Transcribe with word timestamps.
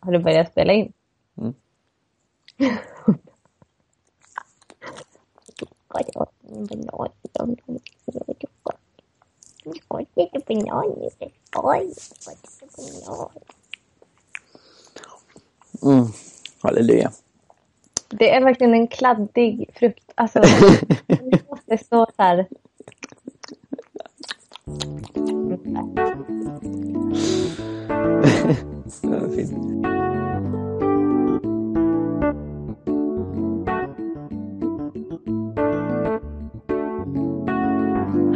Har 0.00 0.12
du 0.12 0.18
börjat 0.18 0.50
spela 0.50 0.72
in? 0.72 0.92
Mm. 1.36 1.54
Mm. 15.82 16.06
Halleluja. 16.60 17.12
Det 18.08 18.30
är 18.30 18.44
verkligen 18.44 18.74
en 18.74 18.88
kladdig 18.88 19.70
frukt. 19.74 20.12
Alltså, 20.14 20.40
det 21.06 21.48
måste 21.50 21.78
stå 21.78 22.06
så 22.16 22.22
här. 22.22 22.46
Ja, 25.62 25.88
fint. 29.36 29.84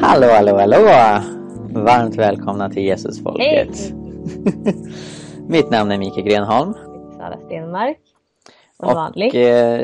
Hallå, 0.00 0.27
hallå, 0.32 0.56
hallå! 0.58 0.77
Varmt 1.84 2.16
välkomna 2.16 2.70
till 2.70 2.84
Jesusfolket. 2.84 3.92
Mitt 5.48 5.70
namn 5.70 5.91
är 5.92 5.98
Mikael 5.98 6.27
Grenholm. 6.27 6.74
Sara 7.16 7.36
Stenmark. 7.46 7.98
Som 8.77 8.88
Och 8.88 8.94
vanligt. 8.94 9.34
eh, 9.34 9.41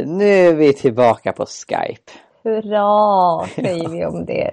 nu 0.07 0.25
är 0.29 0.55
vi 0.55 0.73
tillbaka 0.73 1.33
på 1.33 1.47
Skype. 1.47 2.13
Hurra, 2.45 3.47
säger 3.55 3.89
vi 3.89 4.05
om 4.07 4.25
det. 4.27 4.51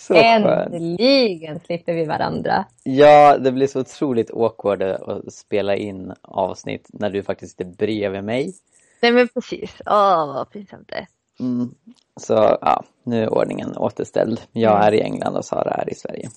Så 0.00 0.14
skönt. 0.14 0.74
Äntligen 0.74 1.60
slipper 1.60 1.92
vi 1.92 2.04
varandra. 2.04 2.64
Ja, 2.82 3.38
det 3.38 3.52
blir 3.52 3.66
så 3.66 3.80
otroligt 3.80 4.30
awkward 4.30 4.82
att 4.82 5.32
spela 5.32 5.76
in 5.76 6.12
avsnitt 6.22 6.86
när 6.92 7.10
du 7.10 7.22
faktiskt 7.22 7.52
sitter 7.52 7.64
bredvid 7.64 8.24
mig. 8.24 8.54
Nej 9.02 9.12
men 9.12 9.28
precis. 9.28 9.70
Åh, 9.86 10.34
vad 10.34 10.50
pinsamt 10.50 10.88
det 10.88 10.94
är. 10.94 11.06
Mm. 11.40 11.74
Så 12.16 12.32
ja, 12.60 12.84
nu 13.02 13.22
är 13.22 13.32
ordningen 13.34 13.76
återställd. 13.76 14.40
Jag 14.52 14.72
Mm. 14.76 14.86
är 14.86 14.92
i 14.94 15.00
England 15.00 15.36
och 15.36 15.44
Sara 15.44 15.70
är 15.70 15.90
i 15.90 15.94
Sverige. 15.94 16.30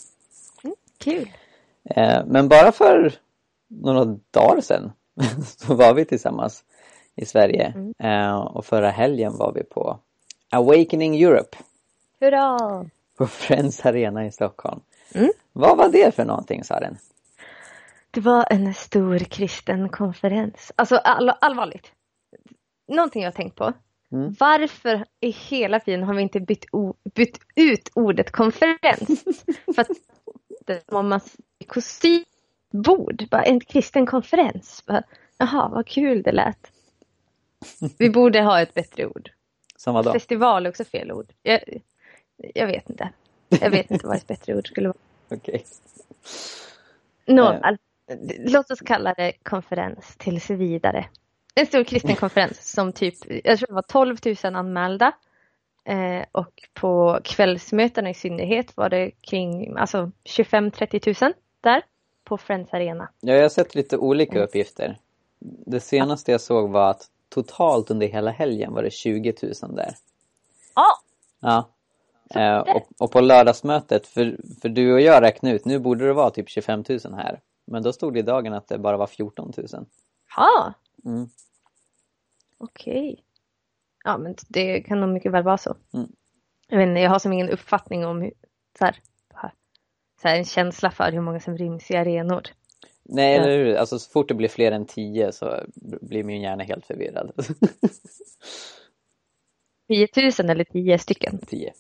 Kul. 0.98 1.30
Eh, 1.90 2.26
men 2.26 2.48
bara 2.48 2.72
för 2.72 3.14
några 3.68 4.06
dagar 4.32 4.62
sedan 4.62 4.92
så 5.58 5.76
var 5.76 5.94
vi 5.94 6.06
tillsammans 6.06 6.64
i 7.16 7.26
Sverige. 7.26 7.74
Mm. 7.76 7.94
Eh, 8.00 8.36
och 8.36 8.66
förra 8.66 8.90
helgen 8.90 9.38
var 9.38 9.54
vi 9.54 9.64
på 9.64 10.00
Awakening 10.52 11.22
Europe 11.24 11.58
Hurra! 12.20 12.86
På 13.24 13.28
Friends 13.28 13.86
Arena 13.86 14.26
i 14.26 14.32
Stockholm. 14.32 14.82
Mm. 15.14 15.32
Vad 15.54 15.78
var 15.78 15.90
det 15.90 16.16
för 16.16 16.26
någonting 16.26 16.64
Saren? 16.64 16.98
Det 18.12 18.20
var 18.22 18.46
en 18.50 18.74
stor 18.74 19.20
kristen 19.20 19.90
konferens. 19.90 20.72
Alltså 20.76 20.96
all, 20.96 21.30
allvarligt. 21.42 21.92
Någonting 22.88 23.24
jag 23.24 23.36
tänkt 23.36 23.56
på. 23.56 23.74
Mm. 24.12 24.36
Varför 24.40 25.06
i 25.20 25.30
hela 25.30 25.80
tiden 25.80 26.04
har 26.04 26.14
vi 26.14 26.22
inte 26.22 26.40
bytt, 26.40 26.66
bytt 27.16 27.40
ut 27.56 27.90
ordet 27.94 28.32
konferens? 28.32 29.24
För 29.76 29.82
att 29.82 29.88
det 30.66 30.84
om 30.88 31.10
man 31.10 31.20
kostymbord, 31.68 33.28
bara 33.32 33.44
en 33.44 33.60
kristen 33.60 34.06
konferens. 34.06 34.84
Bara, 34.88 35.04
Jaha, 35.38 35.70
vad 35.70 35.88
kul 35.88 36.24
det 36.24 36.32
lät. 36.32 36.72
Vi 37.98 38.10
borde 38.10 38.42
ha 38.42 38.62
ett 38.62 38.74
bättre 38.74 39.06
ord. 39.06 39.30
Som 39.76 39.94
var 39.94 40.04
då? 40.04 40.14
Festival 40.14 40.66
är 40.66 40.70
också 40.70 40.86
fel 40.86 41.12
ord. 41.12 41.32
Jag, 41.44 41.60
jag 42.38 42.68
vet 42.68 42.90
inte. 42.90 43.10
Jag 43.50 43.70
vet 43.70 43.92
inte 43.92 44.08
vad 44.08 44.16
ett 44.16 44.28
bättre 44.28 44.56
ord 44.56 44.68
skulle 44.68 44.88
vara. 44.88 44.98
Okej. 45.30 45.66
Nåväl, 47.26 47.78
låt 48.40 48.72
oss 48.72 48.80
kalla 48.82 49.14
det 49.14 49.32
konferens 49.44 50.16
tills 50.18 50.50
vidare. 50.50 51.06
En 51.56 51.66
stor 51.66 51.84
kristen 51.84 52.16
konferens 52.16 52.72
som 52.72 52.94
typ, 52.94 53.16
jag 53.44 53.58
tror 53.58 53.68
det 53.68 53.74
var 53.74 53.82
12 53.82 54.18
000 54.44 54.56
anmälda. 54.56 55.12
Eh, 55.86 56.26
och 56.32 56.70
på 56.74 57.20
kvällsmötena 57.24 58.10
i 58.10 58.14
synnerhet 58.14 58.78
var 58.78 58.90
det 58.90 59.12
kring 59.22 59.78
alltså 59.78 60.12
25-30 60.24 61.24
000 61.24 61.34
där 61.62 61.82
på 62.24 62.38
Friends 62.38 62.74
Arena. 62.74 63.10
Ja, 63.20 63.34
jag 63.34 63.42
har 63.42 63.50
sett 63.50 63.76
lite 63.76 63.98
olika 63.98 64.32
Mm. 64.32 64.44
uppgifter. 64.44 65.00
Det 65.40 65.80
senaste 65.80 66.32
jag 66.32 66.42
såg 66.42 66.70
var 66.70 66.90
att 66.92 67.08
totalt 67.30 67.92
under 67.92 68.08
hela 68.08 68.32
helgen 68.32 68.74
var 68.74 68.84
det 68.84 68.92
20 68.92 69.34
000 69.42 69.76
där. 69.76 69.96
Ja, 70.76 70.88
Ja. 71.40 71.70
Eh, 72.36 72.58
och, 72.58 72.88
och 73.00 73.12
på 73.12 73.22
lördagsmötet, 73.22 74.08
för, 74.08 74.38
för 74.62 74.70
du 74.70 74.94
och 74.94 75.02
jag 75.02 75.22
räknade 75.22 75.56
ut, 75.56 75.66
nu 75.66 75.80
borde 75.80 76.06
det 76.08 76.14
vara 76.14 76.30
typ 76.30 76.50
25 76.50 76.84
000 76.90 77.00
här. 77.14 77.40
Men 77.66 77.84
då 77.84 77.94
stod 77.94 78.14
det 78.14 78.20
i 78.20 78.24
dagen 78.24 78.54
att 78.54 78.68
det 78.68 78.78
bara 78.78 78.98
var 78.98 79.08
14 79.08 79.54
000. 79.58 79.68
ja. 80.36 80.74
Mm. 81.06 81.28
okej. 82.58 83.24
Ja, 84.04 84.18
men 84.18 84.36
det 84.48 84.82
kan 84.82 85.00
nog 85.00 85.10
mycket 85.10 85.32
väl 85.32 85.44
vara 85.44 85.58
så. 85.58 85.76
Mm. 85.94 86.08
Jag 86.68 86.78
vet 86.78 86.88
inte, 86.88 87.02
jag 87.02 87.10
har 87.10 87.20
som 87.20 87.34
ingen 87.34 87.50
uppfattning 87.50 88.06
om 88.06 88.22
hur, 88.22 88.34
så 88.80 88.86
här, 88.86 88.96
så 90.22 90.28
här, 90.28 90.38
en 90.38 90.46
känsla 90.46 90.92
för 90.92 91.12
hur 91.12 91.22
många 91.22 91.40
som 91.40 91.58
ryms 91.58 91.92
i 91.92 91.96
arenor. 91.96 92.42
Nej, 93.04 93.36
eller 93.36 93.58
hur? 93.58 93.76
Alltså 93.76 94.00
så 94.00 94.12
fort 94.12 94.28
det 94.28 94.34
blir 94.34 94.50
fler 94.50 94.72
än 94.72 94.86
10 94.86 95.32
så 95.32 95.60
blir 96.02 96.24
min 96.24 96.42
hjärna 96.42 96.64
helt 96.64 96.86
förvirrad. 96.86 97.32
10 99.88 100.08
000 100.16 100.50
eller 100.50 100.64
10 100.64 101.00
stycken? 101.00 101.40
10. 101.48 101.74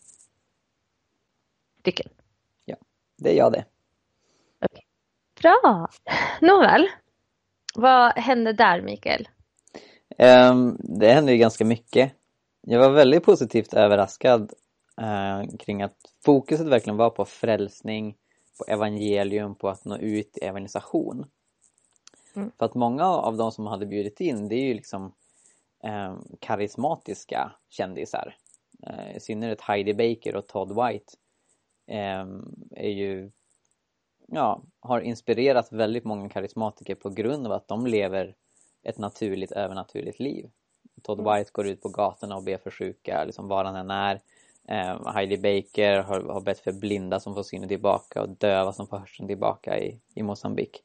Stycken. 1.83 2.07
Det 3.17 3.29
är 3.29 3.37
jag 3.37 3.51
det. 3.51 3.65
Bra! 5.41 5.87
Nåväl. 6.41 6.87
Vad 7.75 8.13
hände 8.13 8.53
där 8.53 8.81
Mikael? 8.81 9.27
Ehm, 10.17 10.77
det 10.79 11.13
hände 11.13 11.31
ju 11.31 11.37
ganska 11.37 11.65
mycket. 11.65 12.13
Jag 12.61 12.79
var 12.79 12.89
väldigt 12.89 13.23
positivt 13.23 13.73
överraskad 13.73 14.53
eh, 15.01 15.57
kring 15.59 15.81
att 15.81 15.97
fokuset 16.25 16.67
verkligen 16.67 16.97
var 16.97 17.09
på 17.09 17.25
frälsning, 17.25 18.15
på 18.57 18.71
evangelium, 18.71 19.55
på 19.55 19.69
att 19.69 19.85
nå 19.85 19.97
ut 19.97 20.37
i 20.37 20.45
evangelisation. 20.45 21.25
Mm. 22.35 22.51
För 22.57 22.65
att 22.65 22.75
många 22.75 23.05
av 23.05 23.37
de 23.37 23.51
som 23.51 23.67
hade 23.67 23.85
bjudit 23.85 24.19
in, 24.19 24.49
det 24.49 24.55
är 24.55 24.65
ju 24.65 24.73
liksom 24.73 25.13
eh, 25.83 26.15
karismatiska 26.39 27.51
kändisar. 27.69 28.35
Eh, 28.87 29.15
I 29.15 29.19
synnerhet 29.19 29.61
Heidi 29.61 29.93
Baker 29.93 30.35
och 30.35 30.47
Todd 30.47 30.69
White 30.69 31.13
är 32.75 32.89
ju, 32.89 33.31
ja, 34.27 34.61
har 34.79 34.99
inspirerat 35.01 35.71
väldigt 35.71 36.03
många 36.03 36.29
karismatiker 36.29 36.95
på 36.95 37.09
grund 37.09 37.47
av 37.47 37.51
att 37.53 37.67
de 37.67 37.87
lever 37.87 38.35
ett 38.83 38.97
naturligt, 38.97 39.51
övernaturligt 39.51 40.19
liv. 40.19 40.49
Todd 41.01 41.19
Mm. 41.19 41.33
White 41.33 41.49
går 41.53 41.67
ut 41.67 41.81
på 41.81 41.89
gatorna 41.89 42.35
och 42.35 42.43
ber 42.43 42.57
för 42.57 42.71
sjuka, 42.71 43.23
liksom 43.25 43.47
var 43.47 43.65
han 43.65 43.75
än 43.75 43.91
är. 43.91 44.19
Eh, 44.67 45.13
Heidi 45.13 45.37
Baker 45.37 45.99
har, 45.99 46.21
har 46.21 46.41
bett 46.41 46.59
för 46.59 46.71
blinda 46.71 47.19
som 47.19 47.35
får 47.35 47.43
synen 47.43 47.69
tillbaka 47.69 48.21
och 48.21 48.29
döva 48.29 48.73
som 48.73 48.87
får 48.87 48.97
hörseln 48.97 49.27
tillbaka 49.27 49.79
i, 49.79 49.99
i 50.13 50.23
Mosambik. 50.23 50.83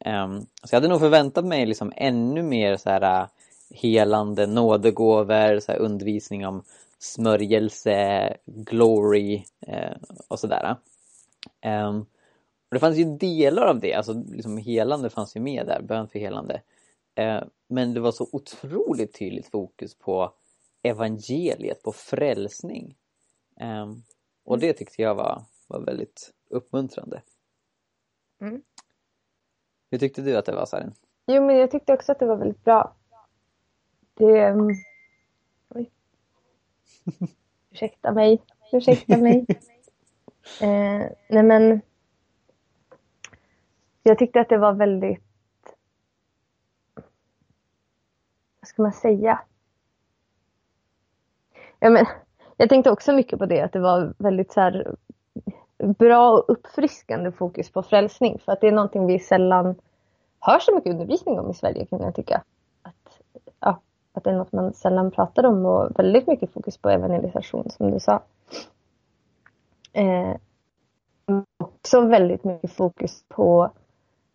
Ehm, 0.00 0.40
så 0.40 0.74
jag 0.74 0.76
hade 0.76 0.88
nog 0.88 1.00
förväntat 1.00 1.44
mig 1.44 1.66
liksom 1.66 1.92
ännu 1.96 2.42
mer 2.42 2.76
så 2.76 2.90
här 2.90 3.20
äh, 3.22 3.28
helande 3.70 4.46
nådegåvor, 4.46 5.60
så 5.60 5.72
här 5.72 5.78
undervisning 5.78 6.46
om 6.46 6.62
smörjelse, 6.98 8.36
glory 8.46 9.44
eh, 9.60 9.96
och 10.28 10.38
sådär. 10.38 10.76
Ehm, 11.60 12.00
och 12.68 12.74
det 12.74 12.78
fanns 12.78 12.96
ju 12.96 13.04
delar 13.04 13.66
av 13.66 13.80
det, 13.80 13.94
alltså 13.94 14.12
liksom 14.12 14.56
helande 14.56 15.10
fanns 15.10 15.36
ju 15.36 15.40
med 15.40 15.66
där, 15.66 15.82
bön 15.82 16.08
för 16.08 16.18
helande. 16.18 16.62
Eh, 17.14 17.42
men 17.68 17.94
det 17.94 18.00
var 18.00 18.12
så 18.12 18.28
otroligt 18.32 19.18
tydligt 19.18 19.46
fokus 19.46 19.94
på 19.94 20.32
evangeliet, 20.82 21.82
på 21.82 21.92
frälsning. 21.92 22.96
Ehm, 23.60 24.02
och 24.44 24.58
det 24.58 24.72
tyckte 24.72 25.02
jag 25.02 25.14
var, 25.14 25.42
var 25.66 25.80
väldigt 25.80 26.32
uppmuntrande. 26.50 27.22
Mm. 28.40 28.62
Hur 29.90 29.98
tyckte 29.98 30.22
du 30.22 30.36
att 30.36 30.44
det 30.44 30.52
var 30.54 30.66
Sarin? 30.66 30.94
Jo, 31.26 31.46
men 31.46 31.56
jag 31.56 31.70
tyckte 31.70 31.92
också 31.92 32.12
att 32.12 32.18
det 32.18 32.26
var 32.26 32.36
väldigt 32.36 32.64
bra. 32.64 32.96
Det... 34.14 34.54
Ursäkta 37.70 38.12
mig. 38.12 38.42
Ursäkta 38.72 39.16
mig. 39.16 39.46
eh, 40.62 41.06
nej, 41.28 41.42
men... 41.42 41.80
Jag 44.02 44.18
tyckte 44.18 44.40
att 44.40 44.48
det 44.48 44.58
var 44.58 44.72
väldigt... 44.72 45.22
Vad 48.60 48.68
ska 48.68 48.82
man 48.82 48.92
säga? 48.92 49.40
Ja, 51.78 51.90
men, 51.90 52.06
jag 52.56 52.68
tänkte 52.68 52.90
också 52.90 53.12
mycket 53.12 53.38
på 53.38 53.46
det, 53.46 53.60
att 53.60 53.72
det 53.72 53.80
var 53.80 54.14
väldigt 54.18 54.52
så 54.52 54.60
här, 54.60 54.96
bra 55.78 56.30
och 56.30 56.44
uppfriskande 56.48 57.32
fokus 57.32 57.70
på 57.72 57.82
frälsning. 57.82 58.38
För 58.38 58.52
att 58.52 58.60
det 58.60 58.68
är 58.68 58.72
någonting 58.72 59.06
vi 59.06 59.18
sällan 59.18 59.74
hör 60.40 60.58
så 60.58 60.74
mycket 60.74 60.90
undervisning 60.90 61.40
om 61.40 61.50
i 61.50 61.54
Sverige 61.54 61.86
kan 61.86 62.00
jag 62.00 62.14
tycka. 62.14 62.42
Att, 64.12 64.24
det 64.24 64.30
är 64.30 64.34
något 64.34 64.52
man 64.52 64.72
sällan 64.72 65.10
pratar 65.10 65.46
om 65.46 65.66
och 65.66 65.98
väldigt 65.98 66.26
mycket 66.26 66.52
fokus 66.52 66.78
på 66.78 66.90
evangelisation 66.90 67.70
som 67.70 67.90
du 67.90 68.00
sa. 68.00 68.22
Eh, 69.92 70.36
också 71.58 72.00
väldigt 72.00 72.44
mycket 72.44 72.72
fokus 72.72 73.24
på 73.28 73.70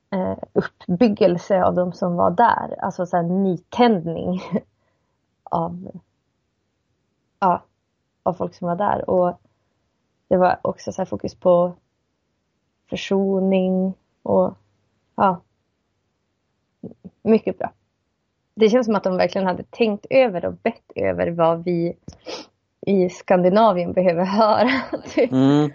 eh, 0.10 0.38
uppbyggelse 0.54 1.64
av 1.64 1.76
de 1.76 1.94
som 1.94 2.16
var 2.16 2.32
där. 2.32 2.76
Alltså 2.80 3.06
så 3.06 3.18
här, 3.18 3.24
nytändning 3.24 4.42
av, 5.44 5.92
ja, 7.40 7.64
av 8.24 8.34
folk 8.34 8.56
som 8.56 8.68
var 8.68 8.76
där. 8.76 9.10
Och 9.10 9.40
det 10.28 10.38
var 10.38 10.60
också 10.62 10.92
så 10.92 11.06
fokus 11.06 11.36
på 11.36 11.74
försoning 12.90 13.94
och 14.24 14.54
ja, 15.16 15.42
mycket 17.22 17.58
bra. 17.58 17.72
Det 18.56 18.70
känns 18.70 18.86
som 18.86 18.96
att 18.96 19.04
de 19.04 19.18
verkligen 19.18 19.48
hade 19.48 19.64
tänkt 19.64 20.06
över 20.10 20.46
och 20.46 20.54
bett 20.54 20.92
över 20.96 21.32
vad 21.32 21.64
vi 21.64 21.98
i 22.82 23.10
Skandinavien 23.10 23.94
behöver 23.94 24.26
höra. 24.26 24.82
Typ. 25.14 25.32
Mm. 25.32 25.72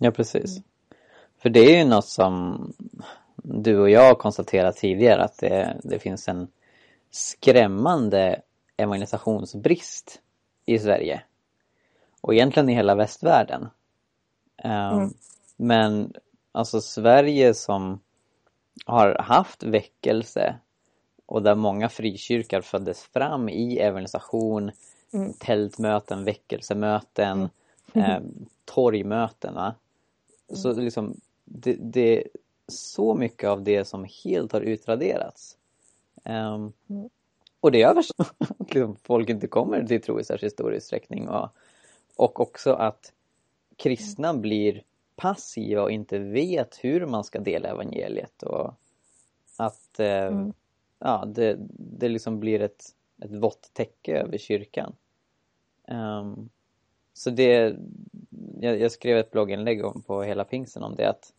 Ja, 0.00 0.10
precis. 0.10 0.60
För 1.38 1.50
det 1.50 1.60
är 1.60 1.78
ju 1.78 1.84
något 1.84 2.08
som 2.08 2.72
du 3.36 3.78
och 3.78 3.90
jag 3.90 4.08
har 4.08 4.14
konstaterat 4.14 4.76
tidigare 4.76 5.24
att 5.24 5.38
det, 5.38 5.76
det 5.82 5.98
finns 5.98 6.28
en 6.28 6.48
skrämmande 7.10 8.40
evangelisationsbrist 8.76 10.20
i 10.66 10.78
Sverige. 10.78 11.22
Och 12.20 12.34
egentligen 12.34 12.68
i 12.68 12.74
hela 12.74 12.94
västvärlden. 12.94 13.68
Um, 14.64 14.70
mm. 14.70 15.14
Men 15.56 16.12
alltså 16.52 16.80
Sverige 16.80 17.54
som 17.54 18.00
har 18.86 19.16
haft 19.20 19.62
väckelse 19.62 20.56
och 21.26 21.42
där 21.42 21.54
många 21.54 21.88
frikyrkor 21.88 22.60
föddes 22.60 23.02
fram 23.02 23.48
i 23.48 23.78
evangelisation, 23.78 24.70
mm. 25.12 25.32
tältmöten, 25.32 26.24
väckelsemöten, 26.24 27.48
mm. 27.92 28.10
eh, 28.10 28.22
torgmöten. 28.64 29.54
Va? 29.54 29.74
Så 30.48 30.72
liksom, 30.72 31.20
det, 31.44 31.76
det, 31.80 32.18
är 32.18 32.28
så 32.68 33.14
mycket 33.14 33.48
av 33.48 33.62
det 33.62 33.84
som 33.84 34.06
helt 34.24 34.52
har 34.52 34.60
utraderats. 34.60 35.56
Um, 36.24 36.72
mm. 36.90 37.08
Och 37.60 37.72
det 37.72 37.78
gör 37.78 37.90
att 37.98 38.06
liksom, 38.58 38.96
folk 39.02 39.28
inte 39.28 39.46
kommer 39.46 39.84
till 39.84 40.02
tro 40.02 40.20
i 40.20 40.24
särskilt 40.24 40.52
stor 40.52 40.74
utsträckning. 40.74 41.28
Och, 41.28 41.48
och 42.16 42.40
också 42.40 42.72
att 42.72 43.12
kristna 43.76 44.28
mm. 44.28 44.42
blir 44.42 44.82
passiva 45.16 45.82
och 45.82 45.90
inte 45.90 46.18
vet 46.18 46.78
hur 46.82 47.06
man 47.06 47.24
ska 47.24 47.40
dela 47.40 47.68
evangeliet. 47.68 48.42
Och 48.42 48.74
att 49.56 50.00
eh, 50.00 50.26
mm. 50.26 50.52
ja, 50.98 51.24
det, 51.26 51.56
det 51.70 52.08
liksom 52.08 52.40
blir 52.40 52.60
ett, 52.60 52.84
ett 53.24 53.32
vått 53.32 53.70
täcke 53.72 54.18
över 54.18 54.38
kyrkan. 54.38 54.94
Um, 55.88 56.48
så 57.12 57.30
det, 57.30 57.76
jag, 58.60 58.80
jag, 58.80 58.92
skrev 58.92 59.18
ett 59.18 59.30
blogginlägg 59.30 59.84
om, 59.84 60.02
på 60.02 60.22
hela 60.22 60.44
pingsen 60.44 60.82
om 60.82 60.94
det 60.94 61.08
att 61.08 61.32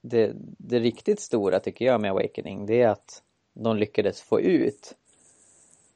det, 0.00 0.32
det 0.58 0.78
riktigt 0.78 1.20
stora 1.20 1.60
tycker 1.60 1.84
jag 1.84 2.00
med 2.00 2.10
Awakening 2.10 2.66
det 2.66 2.82
är 2.82 2.88
att 2.88 3.22
de 3.52 3.76
lyckades 3.76 4.20
få 4.20 4.40
ut 4.40 4.96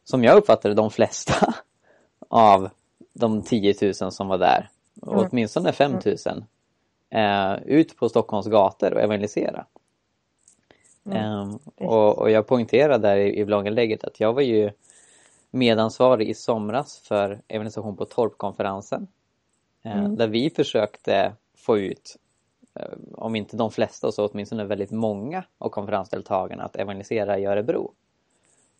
som 0.04 0.24
jag 0.24 0.36
uppfattade 0.36 0.74
de 0.74 0.90
flesta 0.90 1.54
av 2.28 2.70
de 3.12 3.42
10 3.42 3.74
000 3.82 4.12
som 4.12 4.28
var 4.28 4.38
där, 4.38 4.70
mm. 5.02 5.18
åtminstone 5.18 5.72
5 5.72 5.92
000, 5.92 6.16
eh, 7.12 7.54
ut 7.64 7.96
på 7.96 8.08
Stockholms 8.08 8.46
gator 8.46 8.94
och 8.94 9.00
evangelisera. 9.00 9.66
Mm. 11.04 11.38
Um, 11.38 11.58
och, 11.76 12.18
och, 12.18 12.30
jag 12.30 12.46
poängterade 12.46 13.08
där 13.08 13.16
i, 13.16 13.38
i 13.38 13.44
blogginlägget 13.44 14.04
att 14.04 14.20
jag 14.20 14.32
var 14.32 14.42
ju 14.42 14.70
medansvarig 15.50 16.28
i 16.28 16.34
somras 16.34 16.98
för 16.98 17.42
evangelisation 17.48 17.96
på 17.96 18.04
Torpkonferensen. 18.04 19.08
Eh, 19.82 19.98
mm. 19.98 20.16
Där 20.16 20.28
vi 20.28 20.50
försökte 20.50 21.32
få 21.56 21.78
ut, 21.78 22.16
eh, 22.74 22.88
om 23.12 23.36
inte 23.36 23.56
de 23.56 23.70
flesta 23.70 24.12
så 24.12 24.28
åtminstone 24.28 24.64
väldigt 24.64 24.90
många 24.90 25.44
av 25.58 25.68
konferensdeltagarna 25.68 26.64
att 26.64 26.76
evangelisera 26.76 27.38
i 27.38 27.46
Örebro. 27.46 27.92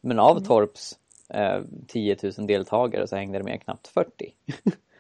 Men 0.00 0.19
av 0.19 0.37
mm. 0.37 0.44
Torps 0.44 0.99
eh, 1.29 1.61
10 1.87 2.17
000 2.23 2.46
deltagare 2.46 3.06
så 3.06 3.17
hängde 3.17 3.38
det 3.38 3.44
med 3.44 3.62
knappt 3.62 3.88
40 3.88 4.34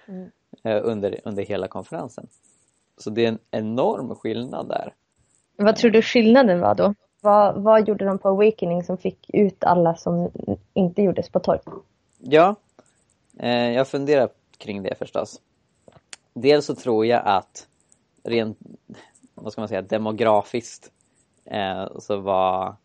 mm. 0.06 0.30
Eh, 0.64 0.80
under, 0.84 1.20
under 1.24 1.44
hela 1.44 1.68
konferensen. 1.68 2.26
Så 2.96 3.10
det 3.10 3.24
är 3.24 3.28
en 3.28 3.38
enorm 3.50 4.14
skillnad 4.14 4.68
där. 4.68 4.94
Vad 5.56 5.76
tror 5.76 5.90
du 5.90 6.02
skillnaden 6.02 6.60
var 6.60 6.74
då? 6.74 6.94
Vad, 7.20 7.62
vad 7.62 7.88
gjorde 7.88 8.04
de 8.04 8.18
på 8.18 8.28
Awakening 8.28 8.82
som 8.84 8.98
fick 8.98 9.30
ut 9.32 9.64
alla 9.64 9.94
som 9.94 10.30
inte 10.74 11.02
gjordes 11.02 11.28
på 11.28 11.40
torg? 11.40 11.60
Ja, 12.18 12.56
eh, 13.38 13.70
jag 13.70 13.88
funderar 13.88 14.28
kring 14.58 14.82
det 14.82 14.94
förstås. 14.98 15.40
Dels 16.34 16.66
så 16.66 16.74
tror 16.74 17.06
jag 17.06 17.22
att 17.24 17.68
rent, 18.24 18.58
vad 19.34 19.52
ska 19.52 19.60
man 19.60 19.68
säga, 19.68 19.82
demografiskt 19.82 20.92
eh, 21.44 21.98
så 21.98 22.16
var 22.16 22.76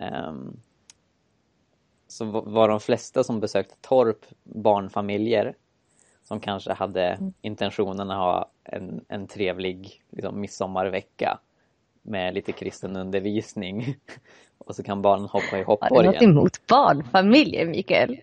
eh, 0.00 0.32
så 2.12 2.24
var 2.24 2.68
de 2.68 2.80
flesta 2.80 3.24
som 3.24 3.40
besökte 3.40 3.74
Torp 3.80 4.26
barnfamiljer 4.42 5.54
som 6.32 6.40
kanske 6.40 6.72
hade 6.72 7.04
mm. 7.04 7.32
intentionen 7.42 8.10
att 8.10 8.16
ha 8.16 8.50
en, 8.64 9.04
en 9.08 9.26
trevlig 9.26 10.02
liksom, 10.10 10.40
midsommarvecka 10.40 11.38
med 12.02 12.34
lite 12.34 12.52
kristen 12.52 12.96
undervisning. 12.96 13.96
Och 14.58 14.76
så 14.76 14.82
kan 14.82 15.02
barnen 15.02 15.26
hoppa 15.26 15.58
i 15.58 15.62
hoppborgen. 15.62 15.96
Har 15.96 16.02
du 16.02 16.08
något 16.12 16.22
emot 16.22 16.66
barnfamiljer, 16.66 17.66
Mikael? 17.66 18.20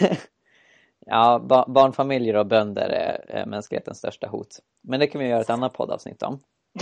ja, 1.06 1.38
ba 1.38 1.64
barnfamiljer 1.68 2.36
och 2.36 2.46
bönder 2.46 2.88
är, 2.88 3.46
mänsklighetens 3.46 3.98
största 3.98 4.26
hot. 4.28 4.58
Men 4.80 5.00
det 5.00 5.06
kan 5.06 5.20
vi 5.20 5.26
göra 5.26 5.40
ett 5.40 5.50
annat 5.50 5.72
poddavsnitt 5.72 6.22
om. 6.22 6.40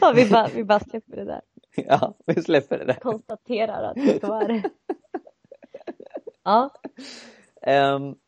ja, 0.00 0.12
vi, 0.14 0.30
bara, 0.30 0.48
vi 0.54 0.64
bara 0.64 0.80
släpper 0.80 1.16
det 1.16 1.24
där. 1.24 1.40
Ja, 1.76 2.14
vi 2.26 2.42
släpper 2.42 2.78
det 2.78 2.84
där. 2.84 2.94
Konstaterar 2.94 3.82
att 3.82 4.20
så 4.20 4.34
är 4.34 4.48
det. 4.48 4.70
Ja. 6.48 6.70
Um, 7.96 8.18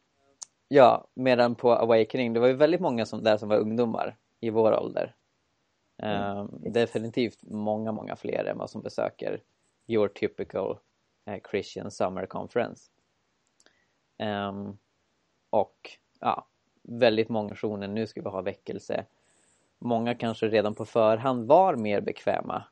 ja, 0.69 1.07
medan 1.15 1.55
på 1.55 1.73
Awakening, 1.73 2.33
det 2.33 2.41
var 2.41 2.47
ju 2.47 2.55
väldigt 2.55 2.81
många 2.81 3.07
som, 3.07 3.23
där 3.23 3.37
som 3.37 3.49
var 3.49 3.57
ungdomar 3.57 4.17
i 4.41 4.51
vår 4.51 4.73
ålder. 4.73 5.15
Um, 6.03 6.73
definitivt 6.73 7.39
många, 7.43 7.93
många 7.93 8.17
fler 8.17 8.45
än 8.45 8.59
vad 8.59 8.71
som 8.71 8.83
besöker 8.83 9.43
your 9.87 10.09
typical 10.09 10.79
uh, 11.29 11.37
Christian 11.51 11.91
Summer 11.91 12.27
Conference. 12.27 12.91
Um, 14.19 14.79
och 15.51 15.99
ja, 16.21 16.47
väldigt 16.83 17.29
många 17.29 17.49
personer, 17.49 17.89
nu 17.89 18.07
ska 18.07 18.23
vi 18.23 18.29
ha 18.29 18.43
väckelse. 18.43 19.07
Många 19.79 20.15
kanske 20.15 20.49
redan 20.49 20.75
på 20.75 20.85
förhand 20.85 21.47
var 21.47 21.77
mer 21.77 22.01
bekväma 22.01 22.65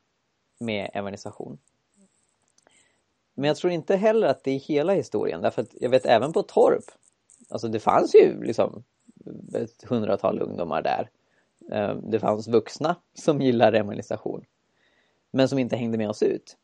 med 0.59 0.89
evangelisation. 0.93 1.57
Men 3.39 3.47
jag 3.47 3.57
tror 3.57 3.73
inte 3.73 3.95
heller 3.95 4.27
att 4.27 4.43
det 4.43 4.51
är 4.51 4.59
hela 4.59 4.93
historien 4.93 5.41
därför 5.41 5.61
att 5.61 5.75
jag 5.79 5.89
vet 5.89 6.05
även 6.05 6.33
på 6.33 6.43
Torp, 6.43 6.83
alltså 7.49 7.67
det 7.67 7.79
fanns 7.79 8.15
ju 8.15 8.43
liksom 8.43 8.83
ett 9.55 9.83
hundratal 9.83 10.41
ungdomar 10.41 10.81
där 10.81 11.09
Eh, 11.71 11.95
det 11.95 12.19
fanns 12.19 12.47
vuxna 12.47 12.95
som 13.13 13.41
gillar 13.41 13.73
evangelisation. 13.73 14.45
Men 15.31 15.49
som 15.49 15.59
inte 15.59 15.75
hängde 15.75 15.97
med 15.97 16.09
oss 16.09 16.23
ut. 16.23 16.57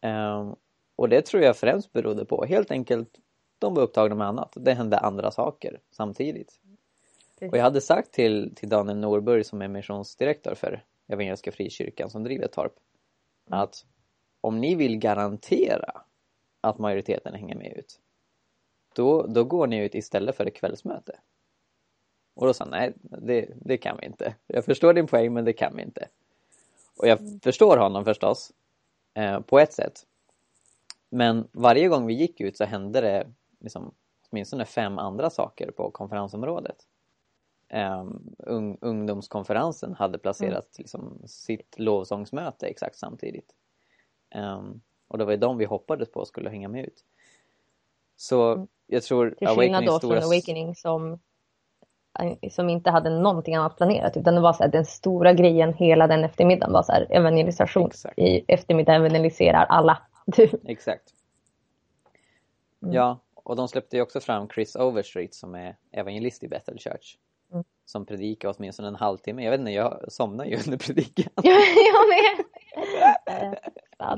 Eh, 0.00 0.52
och 0.96 1.08
det 1.08 1.22
tror 1.22 1.42
jag 1.42 1.56
främst 1.56 1.92
berodde 1.92 2.24
på 2.24 2.44
helt 2.44 2.70
enkelt 2.70 3.18
de 3.58 3.74
var 3.74 3.82
upptagna 3.82 4.14
med 4.14 4.26
annat. 4.26 4.52
Det 4.56 4.74
hände 4.74 4.98
andra 4.98 5.30
saker 5.30 5.80
samtidigt. 5.90 6.60
Och 7.50 7.56
jag 7.56 7.62
hade 7.62 7.80
sagt 7.80 8.12
till, 8.12 8.54
till 8.54 8.68
Daniel 8.68 8.98
Norberg 8.98 9.44
som 9.44 9.62
är 9.62 9.68
missionsdirektör 9.68 10.54
för 10.54 10.84
Evangeliska 11.08 11.52
Frikyrkan 11.52 12.10
som 12.10 12.24
driver 12.24 12.46
Torp 12.46 12.72
att 13.50 13.84
om 14.42 14.60
ni 14.60 14.74
vill 14.74 14.98
garantera 14.98 16.02
att 16.60 16.78
majoriteten 16.78 17.34
hänger 17.34 17.56
med 17.56 17.72
ut 17.76 18.00
då, 18.94 19.26
då 19.26 19.44
går 19.44 19.66
ni 19.66 19.84
ut 19.84 19.94
istället 19.94 20.36
för 20.36 20.46
ett 20.46 20.54
kvällsmöte. 20.54 21.18
Och 22.34 22.46
då 22.46 22.54
sa 22.54 22.64
han, 22.64 22.70
nej, 22.70 22.92
det, 23.02 23.48
det 23.54 23.76
kan 23.76 23.96
vi 24.00 24.06
inte. 24.06 24.34
Jag 24.46 24.64
förstår 24.64 24.92
din 24.92 25.06
poäng, 25.06 25.32
men 25.32 25.44
det 25.44 25.52
kan 25.52 25.76
vi 25.76 25.82
inte. 25.82 26.08
Och 26.96 27.08
jag 27.08 27.20
mm. 27.20 27.40
förstår 27.40 27.76
honom 27.76 28.04
förstås, 28.04 28.52
eh, 29.14 29.40
på 29.40 29.58
ett 29.58 29.72
sätt. 29.72 30.06
Men 31.08 31.48
varje 31.52 31.88
gång 31.88 32.06
vi 32.06 32.14
gick 32.14 32.40
ut 32.40 32.56
så 32.56 32.64
hände 32.64 33.00
det 33.00 33.26
liksom, 33.60 33.94
åtminstone 34.30 34.64
fem 34.64 34.98
andra 34.98 35.30
saker 35.30 35.70
på 35.70 35.90
konferensområdet. 35.90 36.76
Um, 37.74 38.34
un 38.38 38.78
ungdomskonferensen 38.80 39.94
hade 39.94 40.18
placerat 40.18 40.52
mm. 40.52 40.74
liksom, 40.78 41.22
sitt 41.26 41.78
lovsångsmöte 41.78 42.66
exakt 42.66 42.96
samtidigt. 42.96 43.54
Um, 44.34 44.80
och 45.08 45.18
det 45.18 45.24
var 45.24 45.32
ju 45.32 45.38
de 45.38 45.58
vi 45.58 45.64
hoppades 45.64 46.12
på 46.12 46.24
skulle 46.24 46.50
hänga 46.50 46.68
med 46.68 46.84
ut. 46.84 47.04
Så 48.16 48.52
mm. 48.52 48.66
jag 48.86 49.02
tror 49.02 49.30
Till 49.30 49.48
skillnad 49.48 49.86
då 49.86 50.00
från 50.00 50.12
Awakening 50.12 50.74
som 50.74 51.18
som 52.50 52.70
inte 52.70 52.90
hade 52.90 53.10
någonting 53.10 53.54
annat 53.54 53.76
planerat 53.76 54.16
utan 54.16 54.34
det 54.34 54.40
var 54.40 54.52
så 54.52 54.62
här, 54.62 54.70
den 54.70 54.84
stora 54.84 55.32
grejen 55.32 55.74
hela 55.74 56.06
den 56.06 56.24
eftermiddagen 56.24 56.72
var 56.72 56.82
så 56.82 56.92
här, 56.92 57.06
evangelisation. 57.10 57.86
Exakt. 57.86 58.18
I 58.18 58.44
eftermiddag 58.48 58.94
evangeliserar 58.94 59.64
alla. 59.64 60.02
Exakt. 60.64 61.14
Mm. 62.82 62.94
Ja, 62.94 63.18
och 63.34 63.56
de 63.56 63.68
släppte 63.68 63.96
ju 63.96 64.02
också 64.02 64.20
fram 64.20 64.48
Chris 64.48 64.76
Overstreet 64.76 65.34
som 65.34 65.54
är 65.54 65.76
evangelist 65.92 66.42
i 66.42 66.48
Bethel 66.48 66.78
Church. 66.78 67.16
Mm. 67.52 67.64
Som 67.84 68.06
predikar 68.06 68.54
åtminstone 68.56 68.88
en 68.88 68.94
halvtimme. 68.94 69.44
Jag 69.44 69.50
vet 69.50 69.60
inte, 69.60 69.72
jag 69.72 70.12
somnar 70.12 70.44
ju 70.44 70.56
under 70.64 70.78
predikan. 70.78 71.32
jag 71.42 72.08
med! 72.08 72.44
Eh. 73.32 74.16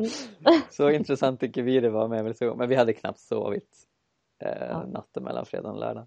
Så 0.71 0.91
intressant 0.91 1.41
tycker 1.41 1.63
vi 1.63 1.81
det 1.81 1.91
var 1.91 2.09
med 2.09 2.19
evangelisation. 2.19 2.59
Men 2.59 2.69
vi 2.69 2.75
hade 2.75 2.93
knappt 2.93 3.19
sovit 3.19 3.69
eh, 4.39 4.67
Ja. 4.69 4.87
natten 4.87 5.25
mellan 5.25 5.47
fredag 5.47 5.71
och 5.71 5.79
lördag. 5.79 6.07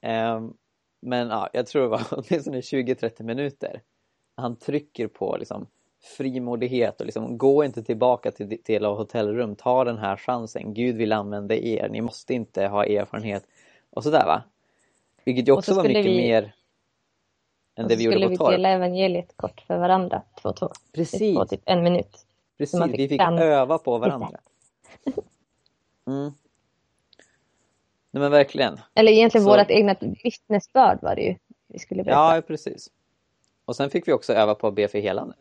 Ehm, 0.00 0.54
men 1.00 1.28
ja, 1.28 1.48
jag 1.52 1.66
tror 1.66 1.82
det 1.82 1.88
var 1.88 2.02
åtminstone 2.10 2.60
20-30 2.60 3.22
minuter. 3.22 3.82
Han 4.34 4.56
trycker 4.56 5.06
på 5.08 5.36
liksom 5.36 5.66
frimodighet 6.16 7.00
och 7.00 7.06
liksom 7.06 7.38
gå 7.38 7.64
inte 7.64 7.82
tillbaka 7.82 8.30
till, 8.32 8.62
till 8.62 8.84
hotellrum. 8.84 9.56
Ta 9.56 9.84
den 9.84 9.98
här 9.98 10.16
chansen. 10.16 10.74
Gud 10.74 10.96
vill 10.96 11.12
använda 11.12 11.54
er. 11.54 11.88
Ni 11.88 12.00
måste 12.00 12.34
inte 12.34 12.66
ha 12.66 12.84
erfarenhet. 12.84 13.44
Och 13.90 14.02
sådär 14.04 14.26
va. 14.26 14.42
Vilket 15.24 15.48
ju 15.48 15.52
också 15.52 15.70
så 15.74 15.76
var 15.80 15.88
mycket 15.88 16.06
vi- 16.06 16.16
mer 16.16 16.54
än 17.76 17.88
det 17.88 17.96
vi 17.96 18.04
gjorde 18.04 18.16
skulle 18.16 18.26
på 18.26 18.30
vi 18.30 18.36
torp. 18.36 18.50
dela 18.50 18.68
evangeliet 18.68 19.36
kort 19.36 19.60
för 19.60 19.78
varandra, 19.78 20.22
två 20.42 20.48
och 20.48 20.56
två. 20.56 20.70
Precis. 20.92 21.36
På 21.36 21.46
typ 21.46 21.60
en 21.64 21.82
minut. 21.84 22.26
Precis, 22.58 22.82
fick 22.84 22.98
vi 22.98 23.08
fick 23.08 23.20
fram- 23.20 23.38
öva 23.38 23.78
på 23.78 23.98
varandra. 23.98 24.40
Mm. 26.08 26.32
Nej 28.10 28.20
men 28.20 28.30
verkligen. 28.30 28.80
Eller 28.94 29.12
egentligen 29.12 29.44
Så- 29.44 29.50
vårt 29.58 29.70
egna 29.70 29.96
vittnesbörd 30.24 30.98
var 31.02 31.14
det 31.14 31.22
ju. 31.22 31.36
Vi 31.66 31.78
skulle 31.78 32.02
berätta. 32.04 32.36
Ja, 32.36 32.42
precis. 32.46 32.90
Och 33.64 33.76
sen 33.76 33.90
fick 33.90 34.08
vi 34.08 34.12
också 34.12 34.32
öva 34.32 34.54
på 34.54 34.66
att 34.66 34.74
be 34.74 34.88
för 34.88 34.98
helande. 34.98 35.34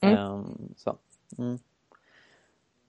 Mm. 0.00 0.16
Ehm, 0.18 0.74
så. 0.76 0.96
Mm. 1.38 1.58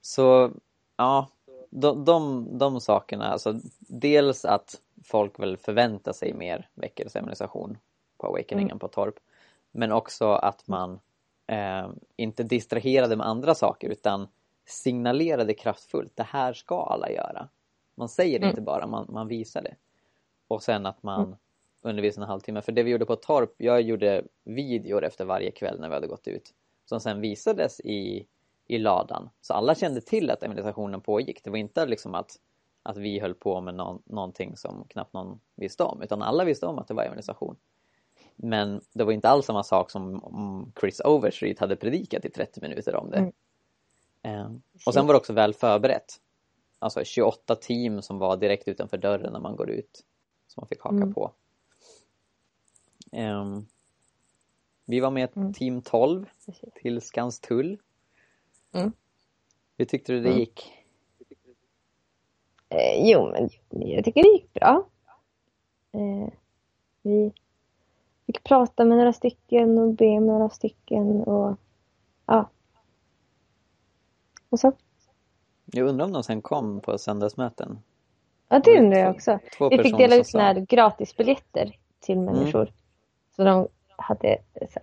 så, 0.01 0.51
ja, 0.97 1.27
de, 1.71 2.05
de, 2.05 2.47
de 2.57 2.81
sakerna, 2.81 3.25
alltså 3.27 3.59
dels 3.79 4.45
att 4.45 4.81
folk 5.03 5.39
väl 5.39 5.57
förväntar 5.57 6.13
sig 6.13 6.33
mer 6.33 6.69
väckelseorganisation 6.73 7.77
på 8.17 8.27
Awakeningen 8.27 8.71
Mm. 8.71 8.79
på 8.79 8.87
Torp. 8.87 9.15
Men 9.71 9.91
också 9.91 10.31
att 10.31 10.67
man 10.67 10.99
eh, 11.47 11.89
inte 12.15 12.43
distraherade 12.43 13.15
med 13.15 13.27
andra 13.27 13.55
saker 13.55 13.89
utan 13.89 14.27
signalerade 14.65 15.53
kraftfullt, 15.53 16.15
det 16.15 16.23
här 16.23 16.53
ska 16.53 16.83
alla 16.83 17.09
göra. 17.11 17.49
Man 17.95 18.09
säger 18.09 18.39
det 18.39 18.45
Mm. 18.45 18.49
inte 18.49 18.61
bara, 18.61 18.87
man, 18.87 19.07
man 19.09 19.27
visar 19.27 19.61
det. 19.61 19.75
Och 20.47 20.63
sen 20.63 20.85
att 20.85 21.03
man 21.03 21.25
Mm. 21.25 21.37
undervisar 21.81 22.21
en 22.21 22.27
halvtimme. 22.27 22.61
För 22.61 22.71
det 22.71 22.83
vi 22.83 22.91
gjorde 22.91 23.05
på 23.05 23.15
Torp, 23.15 23.53
jag 23.57 23.81
gjorde 23.81 24.23
videor 24.43 25.03
efter 25.03 25.25
varje 25.25 25.51
kväll 25.51 25.79
när 25.79 25.87
vi 25.89 25.93
hade 25.93 26.07
gått 26.07 26.27
ut. 26.27 26.53
Som 26.85 26.99
sen 26.99 27.21
visades 27.21 27.79
i, 27.79 28.25
i 28.71 28.77
ladan. 28.77 29.29
Så 29.41 29.53
alla 29.53 29.75
kände 29.75 30.01
till 30.01 30.29
att 30.29 30.43
evangelisationen 30.43 31.01
pågick. 31.01 31.43
Det 31.43 31.49
var 31.49 31.57
inte 31.57 31.85
liksom 31.85 32.15
att, 32.15 32.31
att 32.83 32.97
vi 32.97 33.19
höll 33.19 33.33
på 33.33 33.61
med 33.61 33.75
någon, 33.75 34.01
någonting 34.05 34.57
som 34.57 34.85
knappt 34.89 35.13
någon 35.13 35.39
visste 35.55 35.83
om. 35.83 36.01
Utan 36.01 36.21
alla 36.21 36.43
visste 36.43 36.65
om 36.65 36.79
att 36.79 36.87
det 36.87 36.93
var 36.93 37.03
evangelisation. 37.03 37.55
Men 38.35 38.81
det 38.93 39.03
var 39.03 39.11
inte 39.11 39.29
alls 39.29 39.45
samma 39.45 39.63
sak 39.63 39.91
som 39.91 40.23
om 40.23 40.71
Chris 40.79 41.01
Overstreet 41.05 41.59
hade 41.59 41.75
predikat 41.75 42.25
i 42.25 42.29
30 42.29 42.61
minuter 42.61 42.95
om 42.95 43.09
det. 43.09 43.17
Mm. 43.17 43.31
Eh, 44.21 44.51
och 44.85 44.93
sen 44.93 45.07
var 45.07 45.13
det 45.13 45.17
också 45.19 45.33
väl 45.33 45.53
förberett. 45.53 46.15
Alltså 46.79 47.03
28 47.03 47.55
team 47.55 48.01
som 48.01 48.17
var 48.17 48.37
direkt 48.37 48.67
utanför 48.67 48.97
dörren 48.97 49.33
när 49.33 49.39
man 49.39 49.55
går 49.55 49.69
ut. 49.69 50.03
Som 50.47 50.61
man 50.61 50.67
fick 50.67 50.81
haka 50.81 50.95
Mm. 50.95 51.13
på. 51.13 51.31
Ehm, 53.11 53.65
vi 54.85 54.99
var 54.99 55.11
med 55.11 55.29
Mm. 55.35 55.53
team 55.53 55.81
12 55.81 56.25
Precis. 56.45 56.73
till 56.75 57.01
Skanstull. 57.01 57.77
Mm. 58.71 58.91
Hur 59.77 59.85
tyckte 59.85 60.11
du 60.13 60.19
det 60.21 60.27
Mm. 60.29 60.39
gick? 60.39 60.73
Eh, 62.69 63.09
jo, 63.09 63.25
men 63.31 63.49
jag 63.89 64.05
tycker 64.05 64.23
det 64.23 64.29
gick 64.29 64.53
bra. 64.53 64.87
Eh, 65.91 66.33
vi 67.01 67.31
fick 68.25 68.43
prata 68.43 68.85
med 68.85 68.97
några 68.97 69.13
stycken 69.13 69.77
och 69.77 69.93
be 69.93 70.05
med 70.19 70.23
några 70.23 70.49
stycken 70.49 71.23
och 71.23 71.57
ja. 72.25 72.49
Och 74.49 74.59
så. 74.59 74.71
Jag 75.65 75.87
undrar 75.87 76.05
om 76.05 76.11
de 76.11 76.23
sen 76.23 76.41
kom 76.41 76.81
på 76.81 76.97
söndagsmöten. 76.97 77.79
Ja, 78.47 78.59
det 78.59 78.79
undrar 78.79 78.99
jag 78.99 79.15
också. 79.15 79.39
Vi 79.69 79.77
fick 79.77 79.97
dela 79.97 80.15
ut 80.15 80.27
såna 80.27 80.43
här 80.43 80.55
gratisbiljetter 80.59 81.77
till 81.99 82.19
människor. 82.19 82.71
Så 83.35 83.43
de 83.43 83.67
hade 83.95 84.37
så 84.69 84.79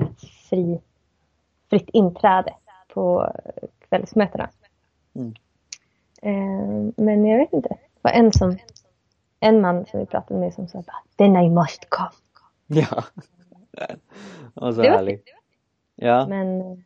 fri, 0.49 0.80
fritt 1.71 1.88
inträde 1.92 2.54
på 2.88 3.33
kvällsmötena. 3.88 4.50
Mm. 5.14 5.35
Eh, 6.23 6.92
men 6.97 7.26
jag 7.26 7.38
vet 7.38 7.52
inte. 7.52 7.68
Det 7.68 8.00
var 8.02 8.11
en 8.11 8.33
som, 8.33 8.57
en 9.40 9.61
man 9.61 9.87
som 9.87 10.00
vi 10.00 10.07
pratade 10.07 10.40
med 10.40 10.54
som 10.54 10.68
sa 10.68 10.83
bara, 10.83 11.02
then 11.16 11.37
I 11.37 11.50
must 11.50 11.90
come. 11.90 12.11
Ja. 12.66 13.04
och 14.54 14.75
så 14.75 14.83
Det 14.83 14.90
var 14.90 14.97
härligt. 14.97 15.25
Ja. 15.95 16.26
Men 16.26 16.61
eh, 16.61 16.78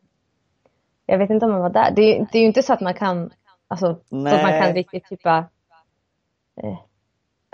jag 1.05 1.17
vet 1.17 1.29
inte 1.29 1.45
om 1.45 1.51
man 1.51 1.61
var 1.61 1.69
där. 1.69 1.91
Det 1.95 2.01
är, 2.01 2.27
det 2.31 2.37
är 2.37 2.41
ju 2.41 2.47
inte 2.47 2.63
så 2.63 2.73
att 2.73 2.81
man 2.81 2.93
kan, 2.93 3.31
alltså, 3.67 3.99
så 4.09 4.27
att 4.27 4.43
man 4.43 4.61
kan 4.61 4.73
riktigt 4.73 5.05
typ 5.05 5.23
bara, 5.23 5.45
eh, 6.61 6.77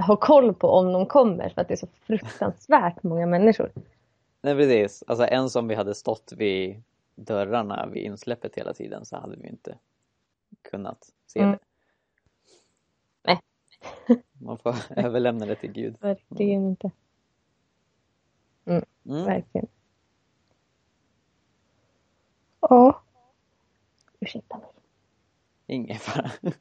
ha 0.08 0.16
koll 0.16 0.54
på 0.54 0.68
om 0.70 0.94
de 0.94 1.06
kommer 1.06 1.50
för 1.50 1.62
att 1.62 1.68
det 1.68 1.74
är 1.74 1.78
så 1.78 1.88
fruktansvärt 2.08 3.04
många 3.04 3.26
människor. 3.26 3.72
Nej 4.42 4.56
precis. 4.56 5.04
Alltså 5.08 5.26
en 5.26 5.50
som 5.50 5.68
vi 5.68 5.76
hade 5.76 5.96
stått 5.96 6.34
vid 6.38 6.84
dörrarna 7.26 7.86
vid 7.94 8.04
insläppet 8.04 8.56
hela 8.56 8.74
tiden 8.74 9.06
så 9.06 9.18
hade 9.18 9.38
vi 9.38 9.48
inte 9.48 9.78
kunnat 10.62 11.10
se 11.28 11.40
Mm. 11.40 11.52
det. 11.52 11.60
Nej. 13.24 13.40
Man 14.34 14.58
får 14.58 14.76
överlämna 15.00 15.46
det 15.46 15.56
till 15.56 15.72
Gud. 15.72 15.96
Verkligen 16.02 16.68
inte. 16.68 16.92
Mm. 18.66 18.84
Verkligen. 19.04 19.68
Ja. 22.62 23.02
Ursäkta 24.20 24.58
mig. 24.58 24.68
Ingen 25.68 26.00
fara. 26.00 26.32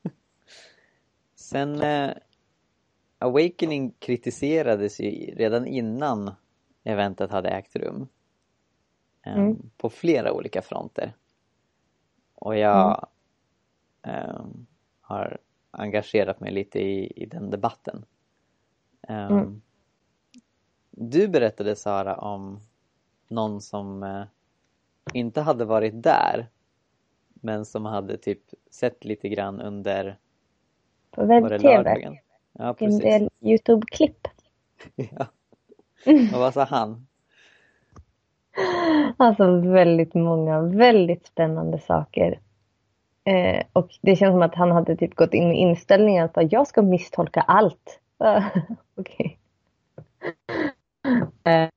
Sen 1.35 1.81
eh, 1.83 2.15
Awakening 3.19 3.95
kritiserades 3.99 5.01
ju 5.01 5.11
redan 5.35 5.67
innan 5.67 6.35
eventet 6.85 7.31
hade 7.31 7.49
ägt 7.51 7.77
rum. 7.77 8.09
Eh, 9.29 9.37
Mm. 9.39 9.71
På 9.77 9.91
flera 9.91 10.33
olika 10.33 10.63
fronter. 10.63 11.15
Och 12.35 12.57
jag 12.57 13.09
eh, 14.03 14.45
har 15.01 15.39
engagerat 15.71 16.41
mig 16.41 16.53
lite 16.53 16.79
i, 16.81 17.13
i 17.23 17.27
den 17.27 17.51
debatten. 17.51 18.05
Eh, 19.09 19.27
Mm. 19.31 19.63
Du 20.91 21.29
berättade 21.29 21.77
Sara 21.77 22.17
om 22.17 22.61
någon 23.29 23.61
som 23.61 24.03
eh, 24.03 24.25
inte 25.15 25.41
hade 25.41 25.65
varit 25.65 26.03
där 26.03 26.49
men 27.35 27.65
som 27.65 27.85
hade 27.87 28.19
typ 28.19 28.43
sett 28.71 29.05
lite 29.05 29.29
grann 29.29 29.61
under 29.61 30.19
På 31.11 31.25
webb-tv. 31.27 32.19
Ja, 32.53 32.69
En 32.69 32.75
precis. 32.75 33.03
del 33.03 33.31
Youtube-klipp. 33.41 34.29
Ja. 34.97 35.27
Och 36.07 36.41
vad 36.41 36.55
sa 36.55 36.65
han? 36.65 37.08
Alltså 39.21 39.61
väldigt 39.61 40.15
många, 40.15 40.61
väldigt 40.61 41.27
spännande 41.27 41.79
saker. 41.79 42.41
Eh, 43.25 43.65
och 43.73 43.91
det 44.01 44.17
känns 44.17 44.33
som 44.33 44.43
att 44.43 44.55
han 44.55 44.71
hade 44.71 44.97
typ 44.97 45.15
gått 45.15 45.35
in 45.35 45.49
med 45.49 45.59
inställningen 45.59 46.25
att 46.25 46.33
bara, 46.33 46.49
jag 46.51 46.67
ska 46.67 46.83
misstolka 46.83 47.41
allt. 47.41 48.01
Okej. 48.95 49.39
Eh, 51.45 51.69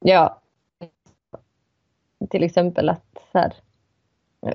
ja. 0.00 0.40
Till 2.30 2.42
exempel 2.42 2.88
att 2.88 3.18
så 3.32 3.38
här, 3.38 3.54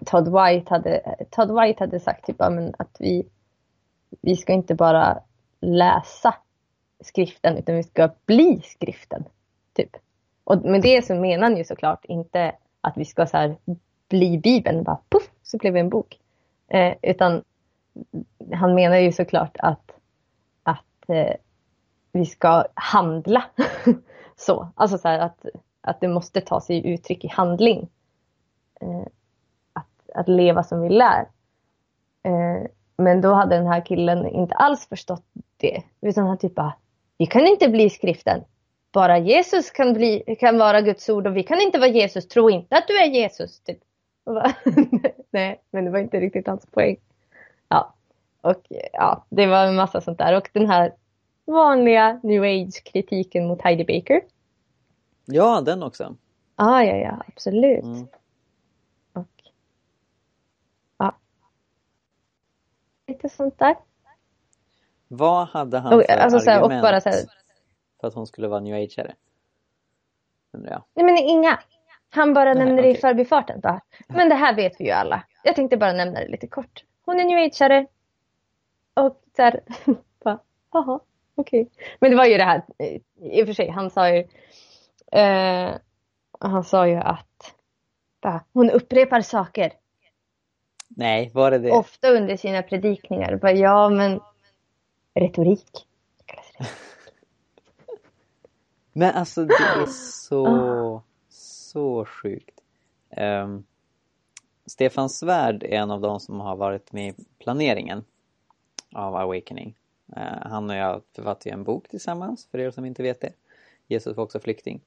Todd 0.05 0.25
White 0.25 0.73
hade, 0.73 1.15
Todd 1.31 1.61
White 1.61 1.83
hade 1.83 1.99
sagt 1.99 2.25
typ, 2.25 2.41
att 2.41 2.97
vi, 2.99 3.29
vi 4.21 4.35
ska 4.35 4.53
inte 4.53 4.75
bara 4.75 5.23
läsa 5.61 6.35
skriften 7.03 7.57
utan 7.57 7.75
vi 7.75 7.83
ska 7.83 8.09
bli 8.25 8.61
skriften. 8.63 9.23
Typ. 9.73 9.97
Och 10.49 10.65
med 10.65 10.81
det 10.81 11.05
så 11.05 11.15
menar 11.15 11.43
han 11.43 11.57
ju 11.57 11.63
såklart 11.63 12.05
inte 12.05 12.55
att 12.81 12.97
vi 12.97 13.05
ska 13.05 13.25
så 13.25 13.37
här 13.37 13.57
bli 14.09 14.37
Bibeln, 14.37 14.83
bara 14.83 14.99
puff, 15.09 15.29
så 15.43 15.57
blev 15.57 15.73
det 15.73 15.79
en 15.79 15.89
bok. 15.89 16.19
Eh, 16.67 16.93
utan 17.01 17.43
han 18.53 18.75
menar 18.75 18.97
ju 18.97 19.11
såklart 19.11 19.57
att, 19.59 19.91
att 20.63 21.09
eh, 21.09 21.35
vi 22.11 22.25
ska 22.25 22.65
handla 22.73 23.45
så. 24.35 24.67
Alltså 24.75 24.97
så 24.97 25.07
här 25.07 25.19
att, 25.19 25.45
att 25.81 26.01
det 26.01 26.07
måste 26.07 26.41
ta 26.41 26.61
sig 26.61 26.87
uttryck 26.87 27.23
i 27.23 27.27
handling. 27.27 27.89
Eh, 28.81 29.05
att, 29.73 30.09
att 30.15 30.27
leva 30.27 30.63
som 30.63 30.81
vi 30.81 30.89
lär. 30.89 31.27
Eh, 32.23 32.67
men 32.97 33.21
då 33.21 33.33
hade 33.33 33.55
den 33.55 33.67
här 33.67 33.85
killen 33.85 34.27
inte 34.27 34.55
alls 34.55 34.87
förstått 34.87 35.25
det. 35.57 35.83
Utan 36.01 36.27
han 36.27 36.37
typ 36.37 36.55
bara, 36.55 36.73
vi 37.17 37.25
kan 37.25 37.47
inte 37.47 37.69
bli 37.69 37.89
skriften. 37.89 38.43
Bara 38.91 39.17
Jesus 39.17 39.71
kan, 39.71 39.93
bli, 39.93 40.35
kan 40.39 40.57
vara 40.57 40.81
Guds 40.81 41.09
ord 41.09 41.27
och 41.27 41.37
vi 41.37 41.43
kan 41.43 41.61
inte 41.61 41.79
vara 41.79 41.89
Jesus. 41.89 42.27
Tro 42.27 42.49
inte 42.49 42.77
att 42.77 42.87
du 42.87 42.97
är 42.97 43.05
Jesus. 43.07 43.59
Typ. 43.59 43.79
Och 44.23 44.41
Nej, 45.31 45.61
men 45.71 45.85
det 45.85 45.91
var 45.91 45.99
inte 45.99 46.19
riktigt 46.19 46.47
hans 46.47 46.65
poäng. 46.65 46.97
Ja. 47.67 47.93
Och 48.41 48.65
ja, 48.93 49.25
det 49.29 49.47
var 49.47 49.65
en 49.65 49.75
massa 49.75 50.01
sånt 50.01 50.17
där. 50.17 50.37
Och 50.37 50.49
den 50.53 50.69
här 50.69 50.93
vanliga 51.45 52.19
new 52.23 52.43
age-kritiken 52.43 53.47
mot 53.47 53.61
Heidi 53.61 53.85
Baker. 53.85 54.21
Ja, 55.25 55.61
den 55.61 55.83
också. 55.83 56.15
Ah, 56.55 56.81
ja, 56.81 56.95
ja, 56.95 57.23
absolut. 57.27 57.83
Mm. 57.83 58.07
Och 59.13 59.27
ja. 60.97 61.15
Lite 63.07 63.29
sånt 63.29 63.59
där. 63.59 63.75
Vad 65.07 65.47
hade 65.47 65.79
han 65.79 65.93
Och, 65.93 66.03
för 66.05 66.13
alltså, 66.13 66.39
så 66.39 66.49
här, 66.49 66.59
och 66.59 66.65
argument 66.65 66.81
bara 66.81 67.01
så 67.01 67.09
här- 67.09 67.38
för 67.99 68.07
att 68.07 68.13
hon 68.13 68.27
skulle 68.27 68.47
vara 68.47 68.59
new 68.59 68.75
ageare? 68.75 69.15
Undrar 70.53 70.71
jag. 70.71 70.83
Nej 70.93 71.05
men 71.05 71.17
inga. 71.17 71.59
Han 72.09 72.33
bara 72.33 72.53
Nej, 72.53 72.65
nämner 72.65 72.83
det 72.83 72.89
i 72.89 72.95
förbifarten. 72.95 73.59
Bara. 73.59 73.81
Men 74.07 74.29
det 74.29 74.35
här 74.35 74.55
vet 74.55 74.79
vi 74.79 74.85
ju 74.85 74.91
alla. 74.91 75.23
Jag 75.43 75.55
tänkte 75.55 75.77
bara 75.77 75.93
nämna 75.93 76.19
det 76.19 76.27
lite 76.27 76.47
kort. 76.47 76.83
Hon 77.05 77.19
är 77.19 77.25
new 77.25 77.37
ageare. 77.37 77.85
Och 78.93 79.21
så 79.35 79.41
här, 79.41 79.61
bara, 80.23 80.39
jaha, 80.71 80.99
okej. 81.35 81.69
Men 81.99 82.11
det 82.11 82.17
var 82.17 82.25
ju 82.25 82.37
det 82.37 82.43
här, 82.43 82.63
eh, 82.77 83.01
i 83.21 83.43
och 83.43 83.47
för 83.47 83.53
sig, 83.53 83.69
han 83.69 83.89
sa 83.89 84.09
ju, 84.09 84.27
eh, 85.11 85.75
han 86.39 86.63
sa 86.63 86.87
ju 86.87 86.95
att 86.95 87.55
bara, 88.21 88.43
hon 88.53 88.69
upprepar 88.69 89.21
saker. 89.21 89.73
Nej, 90.87 91.31
var 91.33 91.51
det 91.51 91.59
det? 91.59 91.71
Ofta 91.71 92.09
under 92.09 92.37
sina 92.37 92.61
predikningar. 92.61 93.35
Bara, 93.35 93.51
ja 93.51 93.89
men 93.89 94.19
retorik. 95.13 95.87
Men 98.93 99.15
alltså 99.15 99.45
det 99.45 99.53
är 99.53 99.85
så, 100.27 101.01
så 101.29 102.05
sjukt. 102.05 102.59
Ehm, 103.09 103.63
Stefan 104.65 105.09
Svärd 105.09 105.63
är 105.63 105.67
en 105.67 105.91
av 105.91 106.01
de 106.01 106.19
som 106.19 106.39
har 106.39 106.55
varit 106.55 106.91
med 106.91 107.07
i 107.19 107.23
planeringen 107.39 108.03
av 108.93 109.15
Awakening. 109.15 109.75
Eh, 110.15 110.41
han 110.41 110.69
och 110.69 110.75
jag 110.75 111.01
författade 111.15 111.53
en 111.53 111.63
bok 111.63 111.87
tillsammans, 111.89 112.47
för 112.51 112.59
er 112.59 112.71
som 112.71 112.85
inte 112.85 113.03
vet 113.03 113.21
det. 113.21 113.33
Jesus 113.87 114.17
var 114.17 114.23
också 114.23 114.39
flykting. 114.39 114.81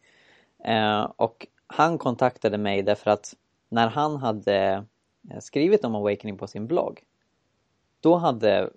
Eh, 0.65 1.03
och 1.17 1.47
han 1.67 1.99
kontaktade 1.99 2.59
mig 2.59 2.83
därför 2.83 3.11
att 3.11 3.35
när 3.69 3.89
han 3.89 4.17
hade 4.17 4.85
eh, 5.31 5.39
skrivit 5.41 5.85
om 5.85 5.95
Awakening 5.95 6.39
på 6.39 6.47
sin 6.47 6.67
blogg, 6.67 7.03
då 8.01 8.17
hade 8.17 8.71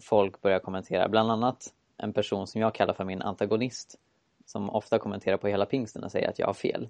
folk 0.00 0.40
börjat 0.40 0.62
kommentera, 0.62 1.08
bland 1.08 1.30
annat 1.30 1.72
en 1.96 2.12
person 2.12 2.46
som 2.46 2.60
jag 2.60 2.74
kallar 2.74 2.94
för 2.94 3.04
min 3.04 3.22
antagonist, 3.22 3.98
som 4.46 4.70
ofta 4.70 4.98
kommenterar 4.98 5.36
på 5.36 5.48
hela 5.48 5.66
pingsten 5.66 6.04
och 6.04 6.12
säger 6.12 6.28
att 6.28 6.38
jag 6.38 6.46
har 6.46 6.54
fel. 6.54 6.88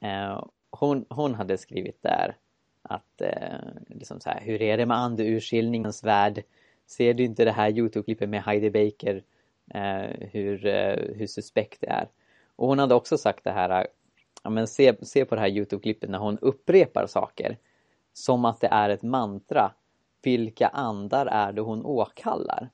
Eh, 0.00 0.44
hon, 0.70 1.04
hon 1.08 1.34
hade 1.34 1.58
skrivit 1.58 2.02
där 2.02 2.36
att 2.82 3.20
eh, 3.20 3.58
liksom 3.86 4.20
så 4.20 4.30
här, 4.30 4.40
hur 4.40 4.62
är 4.62 4.76
det 4.76 4.86
med 4.86 4.96
andeurskiljningens 4.96 6.04
värld? 6.04 6.42
Ser 6.86 7.14
du 7.14 7.24
inte 7.24 7.44
det 7.44 7.52
här 7.52 7.70
Youtube-klippet 7.70 8.28
med 8.28 8.42
Heidi 8.42 8.70
Baker? 8.70 9.22
Eh, 9.70 10.28
hur, 10.30 10.66
eh, 10.66 11.14
hur 11.14 11.26
suspekt 11.26 11.80
det 11.80 11.86
är. 11.86 12.08
Och 12.56 12.68
hon 12.68 12.78
hade 12.78 12.94
också 12.94 13.18
sagt 13.18 13.44
det 13.44 13.50
här, 13.50 13.86
ja, 14.42 14.50
men 14.50 14.66
se, 14.66 14.94
se 15.02 15.24
på 15.24 15.34
det 15.34 15.40
här 15.40 15.48
Youtube-klippet 15.48 16.10
när 16.10 16.18
hon 16.18 16.38
upprepar 16.38 17.06
saker 17.06 17.58
som 18.12 18.44
att 18.44 18.60
det 18.60 18.66
är 18.66 18.90
ett 18.90 19.02
mantra. 19.02 19.72
Vilka 20.22 20.68
andar 20.68 21.26
är 21.26 21.52
det 21.52 21.60
hon 21.60 21.84
åkallar? 21.84 22.70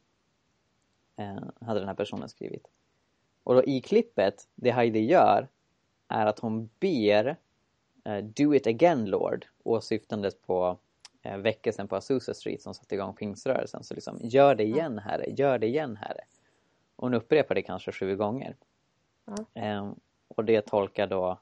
Eh, 1.16 1.66
hade 1.66 1.80
den 1.80 1.88
här 1.88 1.94
personen 1.94 2.28
skrivit. 2.28 2.66
Och 3.44 3.54
då 3.54 3.64
i 3.64 3.80
klippet, 3.80 4.48
det 4.54 4.70
Heidi 4.70 5.00
gör 5.00 5.48
är 6.08 6.26
att 6.26 6.38
hon 6.38 6.70
ber 6.80 7.36
eh, 8.04 8.18
Do 8.18 8.54
it 8.54 8.66
again 8.66 9.04
Lord 9.04 9.46
åsyftandes 9.62 10.34
på 10.40 10.78
eh, 11.22 11.36
väckelsen 11.36 11.88
på 11.88 11.96
Azusa 11.96 12.34
Street 12.34 12.62
som 12.62 12.74
satte 12.74 12.94
igång 12.94 13.14
pingströrelsen. 13.14 13.84
Så 13.84 13.94
liksom, 13.94 14.18
gör 14.22 14.54
det 14.54 14.64
igen 14.64 14.98
Herre, 14.98 15.30
gör 15.30 15.58
det 15.58 15.66
igen 15.66 15.96
Herre. 15.96 16.24
Och 16.96 17.04
hon 17.04 17.14
upprepar 17.14 17.54
det 17.54 17.62
kanske 17.62 17.92
sju 17.92 18.16
gånger. 18.16 18.56
Ja. 19.24 19.62
Eh, 19.62 19.92
och 20.28 20.44
det 20.44 20.60
tolkar 20.60 21.06
då 21.06 21.38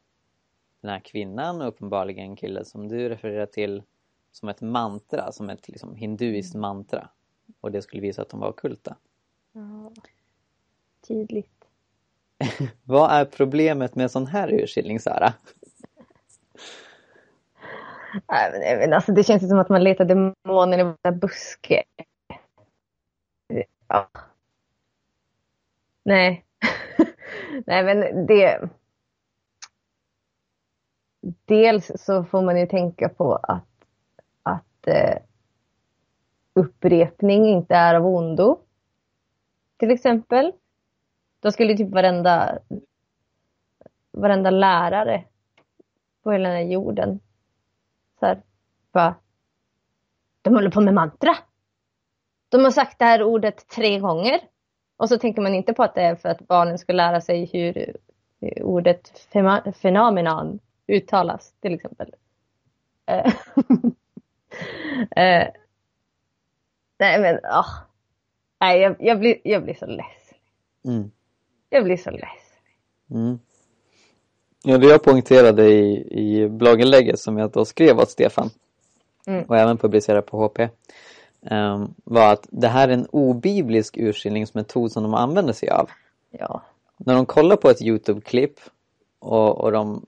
den 0.81 0.91
här 0.91 1.01
kvinnan 1.01 1.63
och 1.63 1.69
uppenbarligen 1.69 2.37
killen 2.37 2.65
som 2.65 2.89
du 2.89 3.09
refererar 3.09 3.47
till 3.47 3.83
som 4.33 4.49
ett 4.49 4.61
mantra, 4.61 5.33
som 5.33 5.51
ett 5.51 5.69
liksom, 5.69 5.97
hinduiskt 5.97 6.55
mantra. 6.55 7.09
Och 7.61 7.73
det 7.73 7.83
skulle 7.83 8.03
visa 8.03 8.23
att 8.23 8.29
de 8.29 8.41
var 8.41 8.49
ockulta. 8.49 8.97
Ja, 9.53 9.93
tydligt. 11.01 11.62
Vad 12.85 13.11
är 13.11 13.25
problemet 13.25 13.95
med 13.95 14.11
sån 14.11 14.27
här 14.27 14.53
urskiljning 14.53 15.01
Sara? 15.01 15.33
Nej, 18.29 18.77
men, 18.79 18.93
alltså, 18.93 19.13
det 19.13 19.25
känns 19.25 19.49
som 19.49 19.59
att 19.59 19.69
man 19.69 19.85
letar 19.85 20.05
demoner 20.05 20.79
i 20.79 20.83
varenda 20.83 21.13
buske. 21.13 21.83
Ja. 23.89 24.09
Nej. 26.03 26.45
nej, 27.67 27.85
men 27.85 28.27
det... 28.27 28.69
Dels 31.45 31.91
så 31.97 32.25
får 32.25 32.43
man 32.43 32.61
ju 32.61 32.67
tänka 32.67 33.09
på 33.09 33.35
att, 33.35 33.69
att 34.43 34.87
eh, 34.87 35.19
upprepning 36.55 37.47
inte 37.47 37.75
är 37.75 37.95
av 37.95 38.07
ondo. 38.07 38.61
Till 39.77 39.91
exempel. 39.91 40.53
Då 41.43 41.53
skulle 41.53 41.77
typ 41.77 41.91
varenda, 41.91 42.59
varenda 44.11 44.51
lärare 44.51 45.25
på 46.23 46.33
hela 46.33 46.49
den 46.49 46.59
här 46.59 46.73
jorden 46.73 47.21
så 48.21 48.27
här, 48.27 48.43
bara, 48.93 49.15
de 50.43 50.55
håller 50.55 50.71
på 50.71 50.81
med 50.81 50.95
mantra. 50.95 51.37
De 52.49 52.65
har 52.65 52.71
sagt 52.71 52.99
det 52.99 53.05
här 53.05 53.23
ordet 53.23 53.69
tre 53.69 53.99
gånger. 53.99 54.41
Och 54.97 55.09
så 55.09 55.19
tänker 55.19 55.43
man 55.43 55.55
inte 55.55 55.75
på 55.75 55.83
att 55.83 55.95
det 55.95 56.03
är 56.03 56.17
för 56.17 56.29
att 56.29 56.47
barnen 56.47 56.79
ska 56.79 56.93
lära 56.93 57.21
sig 57.21 57.45
hur 57.45 57.97
ordet 58.63 59.29
fema- 59.33 59.73
fenomenon 59.73 60.59
uttalas 60.87 61.55
till 61.61 61.75
exempel. 61.75 62.15
Eh, 63.07 63.27
eh, 65.17 65.49
nej 66.99 67.21
men, 67.21 67.37
oh. 67.37 67.69
Nej, 68.61 68.81
jag, 68.81 68.97
jag, 68.99 69.19
blir, 69.19 69.37
jag 69.45 69.65
blir 69.65 69.75
så 69.75 69.87
less. 69.87 70.35
Mm. 70.85 71.11
Jag 71.73 71.85
blir 71.85 71.97
så 71.97 72.11
less. 72.11 72.21
Mm. 73.11 73.39
Ja, 74.63 74.79
det 74.79 74.87
jag 74.87 75.03
poängterade 75.03 75.71
i, 75.71 76.09
i 76.11 76.49
blogginlägget 76.49 77.19
som 77.19 77.39
jag 77.39 77.51
då 77.51 77.65
skrev 77.65 77.99
åt 77.99 78.11
Stefan 78.11 78.51
Mm. 79.27 79.45
och 79.45 79.57
även 79.57 79.79
publicerade 79.79 80.23
på 80.23 80.47
HP 80.47 80.59
ehm, 81.43 81.95
var 82.05 82.33
att 82.33 82.47
det 82.51 82.69
här 82.69 82.89
är 82.89 82.93
en 82.93 83.07
obiblisk 83.11 83.97
urskiljningsmetod 83.97 84.93
som 84.93 85.03
de 85.03 85.15
använder 85.15 85.53
sig 85.53 85.71
av. 85.71 85.91
Ja. 86.31 86.63
När 86.97 87.15
de 87.15 87.27
kollar 87.27 87.57
på 87.57 87.71
ett 87.71 87.83
Youtube-klipp 87.83 88.61
och, 89.19 89.59
och 89.61 89.73
de 89.73 90.07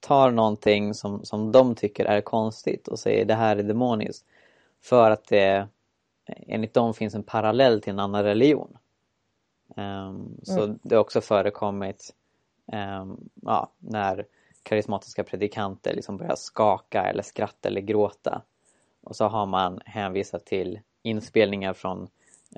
tar 0.00 0.30
någonting 0.30 0.94
som, 0.94 1.24
som 1.24 1.52
de 1.52 1.74
tycker 1.74 2.04
är 2.04 2.20
konstigt 2.20 2.88
och 2.88 2.98
säger 2.98 3.24
det 3.24 3.34
här 3.34 3.56
är 3.56 3.62
demoniskt 3.62 4.24
för 4.82 5.10
att 5.10 5.28
det 5.28 5.68
enligt 6.46 6.74
dem 6.74 6.94
finns 6.94 7.14
en 7.14 7.22
parallell 7.22 7.82
till 7.82 7.92
en 7.92 7.98
annan 7.98 8.24
religion. 8.24 8.76
Ehm, 9.76 10.40
så 10.42 10.66
det 10.82 10.94
har 10.94 11.02
också 11.02 11.20
förekommit 11.20 12.14
ehm, 12.72 13.16
ja, 13.42 13.72
när 13.78 14.26
karismatiska 14.62 15.24
predikanter 15.24 15.94
liksom 15.94 16.16
börjar 16.16 16.36
skaka 16.36 17.02
eller 17.02 17.22
skratta 17.22 17.68
eller 17.68 17.80
gråta. 17.80 18.42
Och 19.02 19.16
så 19.16 19.24
har 19.24 19.46
man 19.46 19.80
hänvisat 19.84 20.46
till 20.46 20.80
inspelningar 21.02 21.72
från 21.72 22.08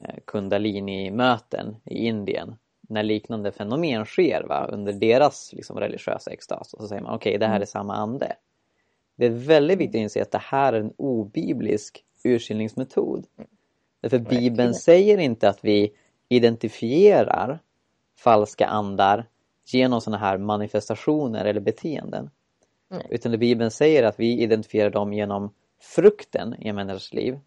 eh, 0.03 0.15
Kundalini-möten 0.25 1.77
i 1.85 2.07
Indien 2.07 2.57
när 2.89 3.03
liknande 3.03 3.53
fenomen 3.53 4.05
sker 4.05 4.45
va, 4.49 4.67
under 4.73 4.93
deras 4.93 5.53
liksom, 5.53 5.81
religiösa 5.81 6.31
extas. 6.31 6.75
Och 6.75 6.81
så 6.81 6.89
säger 6.89 7.03
man 7.03 7.15
okej, 7.15 7.39
det 7.39 7.47
här 7.47 7.61
är 7.61 7.65
samma 7.65 7.95
ande. 7.95 8.37
Det 9.17 9.27
är 9.27 9.31
väldigt 9.31 9.79
viktigt 9.79 9.99
att 9.99 10.03
inse 10.03 10.23
att 10.23 10.31
det 10.31 10.43
här 10.43 10.73
är 10.73 10.81
en 10.81 10.93
obiblisk 10.97 12.05
urskiljningsmetod. 12.25 13.27
Därför 14.01 14.19
Bibeln 14.19 14.75
säger 14.75 15.19
inte 15.19 15.49
att 15.49 15.65
vi 15.65 15.93
identifierar 16.29 17.59
falska 18.19 18.67
andar 18.67 19.27
genom 19.67 20.01
sådana 20.01 20.19
här 20.19 20.39
manifestationer 20.39 21.45
eller 21.45 21.61
beteenden. 21.61 22.31
Nej. 22.89 23.07
Utan 23.11 23.33
det 23.33 23.39
Bibeln 23.39 23.71
säger 23.71 24.03
att 24.03 24.21
vi 24.21 24.43
identifierar 24.43 24.91
dem 24.91 25.13
genom 25.13 25.55
frukten 25.81 26.55
i 26.59 26.69
en 26.69 26.77
människas 26.77 27.13
liv. 27.13 27.39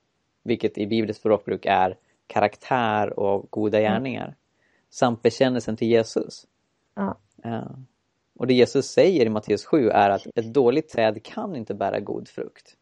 Vilket 0.44 0.78
i 0.78 0.88
bibliskt 0.88 1.20
språkbruk 1.20 1.66
är 1.66 1.98
karaktär 2.28 3.20
och 3.20 3.48
goda 3.50 3.80
gärningar. 3.80 4.36
Samt 4.90 5.22
bekännelsen 5.22 5.78
till 5.78 5.88
Jesus. 5.88 6.48
Ja. 6.96 7.18
Ja. 7.44 7.76
Och 8.36 8.48
det 8.48 8.54
Jesus 8.54 8.86
säger 8.86 9.26
i 9.26 9.30
Matteus 9.30 9.66
7 9.66 9.90
är 9.90 10.10
att 10.10 10.28
ett 10.36 10.54
dåligt 10.54 10.90
träd 10.90 11.24
kan 11.24 11.56
inte 11.56 11.74
bära 11.74 12.00
god 12.00 12.28
frukt. 12.28 12.78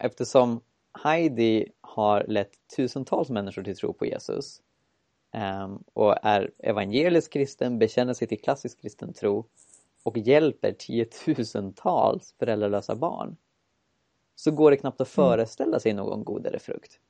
Eftersom 0.00 0.60
Heidi 1.02 1.68
har 1.80 2.24
lett 2.28 2.52
tusentals 2.76 3.30
människor 3.30 3.62
till 3.62 3.76
tro 3.76 3.92
på 3.92 4.06
Jesus 4.06 4.62
ehm, 5.32 5.78
och 5.92 6.16
är 6.22 6.50
evangelisk 6.58 7.32
kristen, 7.32 7.78
bekänner 7.78 8.14
sig 8.14 8.28
till 8.28 8.40
klassisk 8.40 8.80
kristen 8.80 9.12
tro 9.12 9.46
och 10.02 10.18
hjälper 10.18 10.72
tiotusentals 10.72 12.34
föräldralösa 12.38 12.94
barn. 12.94 13.36
så 14.34 14.50
går 14.50 14.70
det 14.70 14.76
knappt 14.76 15.00
att 15.00 15.08
föreställa 15.08 15.80
sig 15.80 15.92
någon 15.92 16.24
godare 16.24 16.58
frukt. 16.58 17.00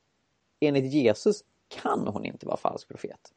Enligt 0.59 0.93
Jesus 0.93 1.43
kan 1.67 2.07
hon 2.07 2.25
inte 2.25 2.45
vara 2.45 2.57
falsk 2.57 2.87
profet. 2.87 3.33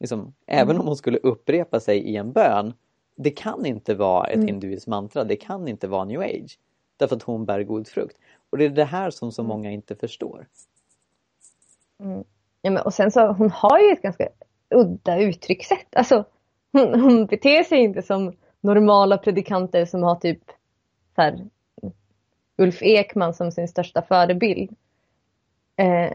Liksom, 0.00 0.34
Även 0.46 0.78
om 0.80 0.86
hon 0.86 0.96
skulle 0.96 1.18
upprepa 1.18 1.80
sig 1.80 1.98
i 1.98 2.16
en 2.16 2.32
bön, 2.32 2.74
det 3.16 3.30
kan 3.30 3.66
inte 3.66 3.94
vara 3.94 4.26
ett 4.26 4.44
hinduiskt 4.48 4.86
mantra, 4.86 5.24
det 5.24 5.36
kan 5.36 5.68
inte 5.68 5.88
vara 5.88 6.04
new 6.04 6.20
age. 6.20 6.58
Därför 6.96 7.16
att 7.16 7.22
hon 7.22 7.44
bär 7.44 7.62
god 7.62 7.88
frukt. 7.88 8.16
Och 8.54 8.58
det 8.58 8.64
är 8.64 8.70
det 8.70 8.84
här 8.84 9.10
som 9.10 9.32
så 9.32 9.42
många 9.42 9.70
inte 9.70 9.96
förstår. 9.96 10.46
Mm. 12.00 12.24
Ja, 12.62 12.70
men, 12.70 12.82
och 12.82 12.94
sen 12.94 13.10
så, 13.10 13.32
hon 13.32 13.50
har 13.50 13.78
ju 13.78 13.92
ett 13.92 14.02
ganska 14.02 14.28
udda 14.70 15.18
uttryckssätt. 15.18 15.96
Alltså, 15.96 16.24
hon, 16.72 17.00
hon 17.00 17.26
beter 17.26 17.62
sig 17.62 17.78
inte 17.78 18.02
som 18.02 18.32
normala 18.60 19.18
predikanter 19.18 19.84
som 19.84 20.02
har 20.02 20.14
typ 20.16 20.42
så 21.14 21.22
här, 21.22 21.48
Ulf 22.56 22.82
Ekman 22.82 23.34
som 23.34 23.52
sin 23.52 23.68
största 23.68 24.02
förebild. 24.02 24.76
Eh, 25.76 26.12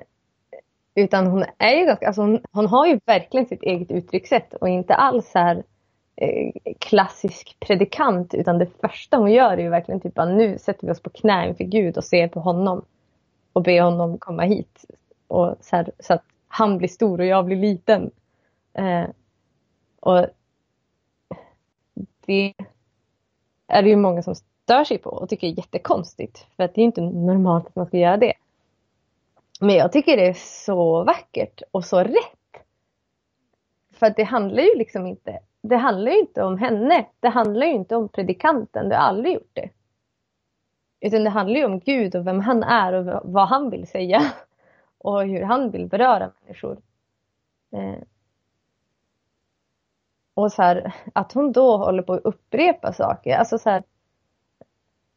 utan 0.95 1.27
hon 1.27 1.45
är 1.57 1.75
ju 1.75 1.85
ganska, 1.85 2.07
alltså 2.07 2.21
hon, 2.21 2.41
hon, 2.51 2.67
har 2.67 2.87
ju 2.87 2.99
verkligen 3.05 3.45
sitt 3.45 3.63
eget 3.63 3.91
uttryckssätt 3.91 4.53
och 4.53 4.69
inte 4.69 4.95
alls 4.95 5.31
så 5.31 5.39
här 5.39 5.63
Eh, 6.21 6.51
klassisk 6.79 7.57
predikant 7.59 8.33
utan 8.33 8.57
det 8.57 8.67
första 8.81 9.17
hon 9.17 9.31
gör 9.31 9.51
är 9.51 9.57
ju 9.57 9.69
verkligen 9.69 10.01
typ 10.01 10.19
att 10.19 10.27
nu 10.29 10.57
sätter 10.57 10.87
vi 10.87 10.93
oss 10.93 11.01
på 11.01 11.09
knä 11.09 11.47
inför 11.47 11.63
Gud 11.63 11.97
och 11.97 12.03
ser 12.03 12.27
på 12.27 12.39
honom 12.39 12.85
och 13.53 13.63
ber 13.63 13.81
honom 13.81 14.17
komma 14.17 14.43
hit. 14.43 14.85
Och 15.27 15.55
så, 15.61 15.75
här, 15.75 15.91
så 15.99 16.13
att 16.13 16.23
han 16.47 16.77
blir 16.77 16.87
stor 16.87 17.19
och 17.19 17.25
jag 17.25 17.45
blir 17.45 17.57
liten. 17.57 18.11
Eh, 18.73 19.05
och 19.99 20.27
det 22.25 22.53
är 23.67 23.83
det 23.83 23.89
ju 23.89 23.95
många 23.95 24.23
som 24.23 24.35
stör 24.35 24.83
sig 24.83 24.97
på 24.97 25.09
och 25.09 25.29
tycker 25.29 25.47
är 25.47 25.57
jättekonstigt. 25.57 26.47
För 26.55 26.63
att 26.63 26.75
det 26.75 26.81
är 26.81 26.85
inte 26.85 27.01
normalt 27.01 27.67
att 27.67 27.75
man 27.75 27.87
ska 27.87 27.97
göra 27.97 28.17
det. 28.17 28.33
Men 29.59 29.75
jag 29.75 29.91
tycker 29.91 30.17
det 30.17 30.27
är 30.27 30.33
så 30.65 31.03
vackert 31.03 31.61
och 31.71 31.85
så 31.85 31.99
rätt. 31.99 32.65
För 33.93 34.05
att 34.05 34.15
det 34.15 34.23
handlar 34.23 34.63
ju 34.63 34.77
liksom 34.77 35.07
inte, 35.07 35.39
det 35.61 35.77
handlar 35.77 36.11
ju 36.11 36.19
inte 36.19 36.43
om 36.43 36.57
henne. 36.57 37.05
Det 37.19 37.29
handlar 37.29 37.65
ju 37.65 37.73
inte 37.73 37.95
om 37.95 38.09
predikanten, 38.09 38.89
det 38.89 38.95
har 38.95 39.03
aldrig 39.03 39.33
gjort 39.33 39.51
det. 39.53 39.69
Utan 40.99 41.23
det 41.23 41.29
handlar 41.29 41.59
ju 41.59 41.65
om 41.65 41.79
Gud 41.79 42.15
och 42.15 42.27
vem 42.27 42.39
han 42.39 42.63
är 42.63 42.93
och 42.93 43.21
vad 43.23 43.47
han 43.47 43.69
vill 43.69 43.87
säga. 43.87 44.21
Och 45.01 45.23
hur 45.23 45.41
han 45.41 45.71
vill 45.71 45.87
beröra 45.87 46.31
människor. 46.41 46.77
Eh. 47.71 48.03
Och 50.33 50.51
så 50.51 50.61
här, 50.61 50.93
att 51.13 51.31
hon 51.31 51.51
då 51.51 51.77
håller 51.77 52.03
på 52.03 52.13
att 52.13 52.21
upprepa 52.23 52.93
saker. 52.93 53.37
Alltså 53.37 53.57
så 53.57 53.69
här, 53.69 53.83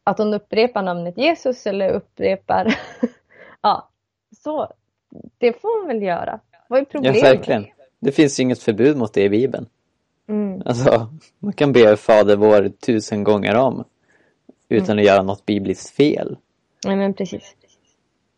att 0.03 0.17
hon 0.17 0.33
upprepar 0.33 0.81
namnet 0.81 1.17
Jesus 1.17 1.67
eller 1.67 1.89
upprepar... 1.89 2.79
ja, 3.61 3.89
så. 4.43 4.73
Det 5.37 5.61
får 5.61 5.79
hon 5.79 5.87
väl 5.87 6.03
göra. 6.03 6.39
Vad 6.67 6.79
är 6.79 6.85
problemet? 6.85 7.23
Ja, 7.23 7.29
verkligen. 7.29 7.65
Det 7.99 8.11
finns 8.11 8.39
ju 8.39 8.43
inget 8.43 8.59
förbud 8.59 8.97
mot 8.97 9.13
det 9.13 9.23
i 9.23 9.29
Bibeln. 9.29 9.65
Mm. 10.27 10.61
Alltså, 10.65 11.09
man 11.39 11.53
kan 11.53 11.71
be 11.71 11.97
Fader 11.97 12.35
vår 12.35 12.69
tusen 12.69 13.23
gånger 13.23 13.55
om 13.55 13.83
utan 14.69 14.89
mm. 14.89 14.97
att 14.97 15.05
göra 15.05 15.23
något 15.23 15.45
bibliskt 15.45 15.89
fel. 15.89 16.37
Nej, 16.85 16.95
men 16.95 17.13
precis. 17.13 17.55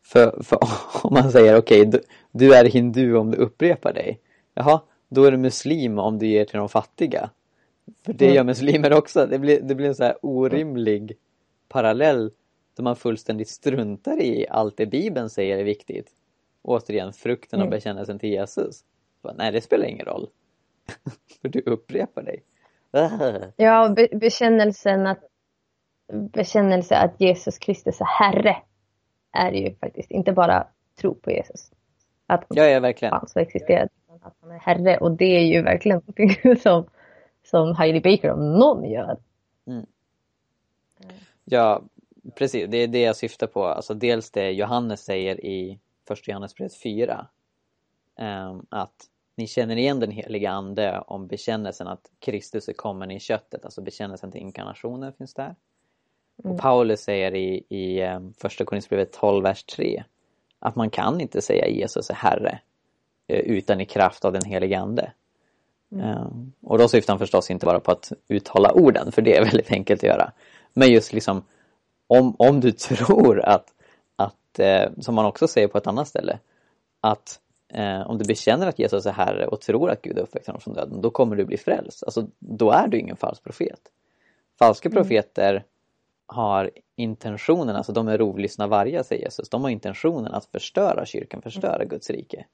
För, 0.04 0.44
för 0.44 0.60
om 1.04 1.14
man 1.14 1.32
säger 1.32 1.58
okej, 1.58 1.82
okay, 1.82 1.92
du, 1.92 2.02
du, 2.32 2.54
är 2.54 2.66
hindu 2.66 3.16
om 3.16 3.32
du 3.32 3.38
upprepar 3.38 3.94
dig. 3.94 4.20
Jaha, 4.54 4.82
då 5.10 5.24
är 5.24 5.32
du 5.32 5.38
muslim 5.38 6.00
om 6.00 6.20
du 6.20 6.28
ger 6.28 6.46
till 6.46 6.58
de 6.58 6.70
fattiga. 6.70 7.30
För 8.06 8.14
det 8.14 8.26
mm. 8.26 8.36
gör 8.36 8.44
muslimer 8.44 8.94
också. 8.94 9.26
Det 9.26 9.40
blir, 9.40 9.62
det 9.62 9.76
blir 9.76 9.88
en 9.88 9.96
så 9.96 10.04
här 10.04 10.18
orimlig 10.22 11.18
parallell 11.68 12.32
där 12.76 12.84
man 12.84 12.96
fullständigt 12.96 13.50
struntar 13.50 14.22
i 14.22 14.48
allt 14.50 14.78
det 14.78 14.86
Bibeln 14.86 15.30
säger 15.30 15.58
är 15.58 15.64
viktigt. 15.64 16.12
Återigen, 16.62 17.14
frukten 17.14 17.60
och 17.60 17.68
mm. 17.68 17.78
bekännelsen 17.78 18.20
till 18.20 18.30
Jesus. 18.30 18.84
Nej, 19.36 19.52
det 19.52 19.62
spelar 19.62 19.86
ingen 19.86 20.06
roll. 20.06 20.28
För 21.42 21.50
du 21.50 21.60
upprepar 21.60 22.24
dig. 22.24 22.44
Ja, 23.56 23.90
be 23.96 24.08
bekännelsen 24.12 25.08
att 25.08 25.20
bekännelse 26.14 26.98
att 26.98 27.22
Jesus 27.22 27.58
Kristus 27.58 28.02
är 28.02 28.06
Herre 28.06 28.58
är 29.32 29.52
ju 29.52 29.76
faktiskt 29.76 30.12
inte 30.12 30.32
bara 30.32 30.68
tro 31.02 31.16
på 31.16 31.32
Jesus. 31.32 31.72
Att 32.28 32.46
ja, 32.50 32.64
ja, 32.64 32.80
verkligen. 32.80 33.12
fanns 33.12 33.36
och 33.36 33.42
existerade, 33.42 33.90
att 34.22 34.36
han 34.42 34.52
är 34.52 34.60
Herre. 34.60 34.98
Och 34.98 35.12
det 35.12 35.26
är 35.38 35.46
ju 35.46 35.62
verkligen 35.62 35.98
någonting 35.98 36.56
som, 36.64 36.86
som 37.44 37.76
Heidi 37.76 38.02
Baker 38.02 38.32
om 38.32 38.54
någon 38.54 38.92
gör. 38.92 39.18
Mm. 39.68 39.86
Ja, 41.46 41.82
precis. 42.36 42.70
Det 42.70 42.78
är 42.78 42.88
det 42.88 43.02
jag 43.02 43.16
syftar 43.16 43.48
på. 43.48 43.66
Alltså 43.66 43.94
dels 43.94 44.32
det 44.32 44.52
Johannes 44.52 45.04
säger 45.04 45.46
i 45.46 45.80
första 46.08 46.32
Johannesbrevet 46.32 46.76
4. 46.76 47.28
Um, 48.18 48.26
ehm, 48.26 48.66
att 48.70 49.10
ni 49.36 49.48
känner 49.48 49.76
igen 49.76 50.00
den 50.00 50.12
heliga 50.12 50.52
ande 50.52 51.04
om 51.08 51.28
bekännelsen 51.28 51.88
att 51.88 52.12
Kristus 52.20 52.70
är 52.70 52.74
kommen 52.74 53.12
i 53.12 53.20
köttet. 53.20 53.66
Alltså 53.66 53.82
bekännelsen 53.82 54.32
till 54.32 54.42
inkarnationen 54.42 55.14
finns 55.14 55.34
där. 55.34 55.56
Mm. 56.44 56.52
Och 56.52 56.60
Paulus 56.60 57.02
säger 57.02 57.36
i, 57.36 57.66
i 57.70 58.04
um, 58.04 58.34
första 58.34 58.66
Korinthierbrevet 58.66 59.14
12, 59.14 59.44
vers 59.44 59.64
3 59.64 60.04
att 60.60 60.76
man 60.76 60.90
kan 60.90 61.22
inte 61.22 61.42
säga 61.42 61.68
Jesus 61.68 62.10
är 62.10 62.14
Herre 62.14 62.60
uh, 63.34 63.40
utan 63.40 63.82
i 63.82 63.86
kraft 63.86 64.26
av 64.26 64.34
den 64.34 64.46
heliga 64.46 64.80
ande. 64.80 65.12
Mm. 65.92 66.18
Um, 66.18 66.54
och 66.62 66.78
då 66.78 66.88
syftar 66.88 67.14
han 67.14 67.20
förstås 67.20 67.52
inte 67.52 67.66
bara 67.66 67.80
på 67.80 67.92
att 67.92 68.12
uttala 68.28 68.72
orden, 68.72 69.12
för 69.12 69.22
det 69.22 69.38
är 69.38 69.44
väldigt 69.46 69.72
enkelt 69.72 70.00
att 70.00 70.10
göra. 70.10 70.32
Men 70.74 70.92
just 70.92 71.14
liksom 71.14 71.44
om, 72.08 72.36
om 72.40 72.60
du 72.60 72.72
tror 72.72 73.42
att, 73.42 73.74
att 74.16 74.60
eh, 74.60 74.90
som 75.00 75.16
man 75.16 75.26
också 75.26 75.48
säger 75.48 75.68
på 75.68 75.78
ett 75.78 75.88
annat 75.88 76.08
ställe, 76.08 76.40
att 77.02 77.40
eh, 77.40 77.45
om 78.06 78.18
du 78.18 78.26
bekänner 78.26 78.68
att 78.68 78.80
Jesus 78.80 79.06
är 79.06 79.12
Herre 79.12 79.48
och 79.48 79.62
tror 79.62 79.90
att 79.90 80.02
Gud 80.02 80.20
uppväckte 80.20 80.52
honom 80.52 80.62
från 80.62 80.74
döden, 80.74 81.02
då 81.02 81.10
kommer 81.10 81.36
du 81.36 81.46
bli 81.46 81.58
frälst. 81.58 82.04
Alltså, 82.04 82.28
då 82.40 82.72
är 82.72 82.88
du 82.88 83.00
ingen 83.00 83.16
falsk 83.16 83.44
profet. 83.44 83.80
Falska 84.60 84.90
mm. 84.90 85.02
profeter 85.02 85.64
har 86.28 86.72
intentionen, 86.96 87.76
alltså 87.76 87.92
de 87.92 88.08
är 88.08 88.18
rovlyssna 88.18 88.68
vargar 88.68 89.04
säger 89.04 89.24
Jesus, 89.24 89.50
de 89.50 89.64
har 89.64 89.70
intentionen 89.70 90.34
att 90.34 90.46
förstöra 90.46 91.06
kyrkan, 91.06 91.42
förstöra 91.42 91.76
mm. 91.76 91.88
Guds 91.88 92.10
rike. 92.10 92.46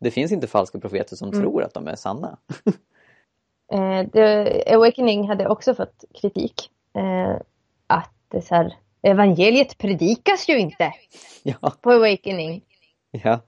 Det 0.00 0.10
finns 0.10 0.32
inte 0.32 0.46
falska 0.46 0.78
profeter 0.78 1.16
som 1.16 1.28
mm. 1.28 1.40
tror 1.40 1.62
att 1.62 1.74
de 1.74 1.86
är 1.88 1.96
sanna. 1.96 2.38
eh, 3.72 4.08
The 4.10 4.74
Awakening 4.74 5.28
hade 5.28 5.48
också 5.48 5.74
fått 5.74 6.04
kritik. 6.20 6.70
Eh, 6.94 7.40
att 7.86 8.14
det 8.28 8.42
så 8.42 8.54
här, 8.54 8.74
evangeliet 9.02 9.78
predikas 9.78 10.48
ju 10.48 10.58
inte 10.58 10.92
ja. 11.42 11.72
på 11.80 11.90
Awakening. 11.90 12.62
Ja. 13.10 13.40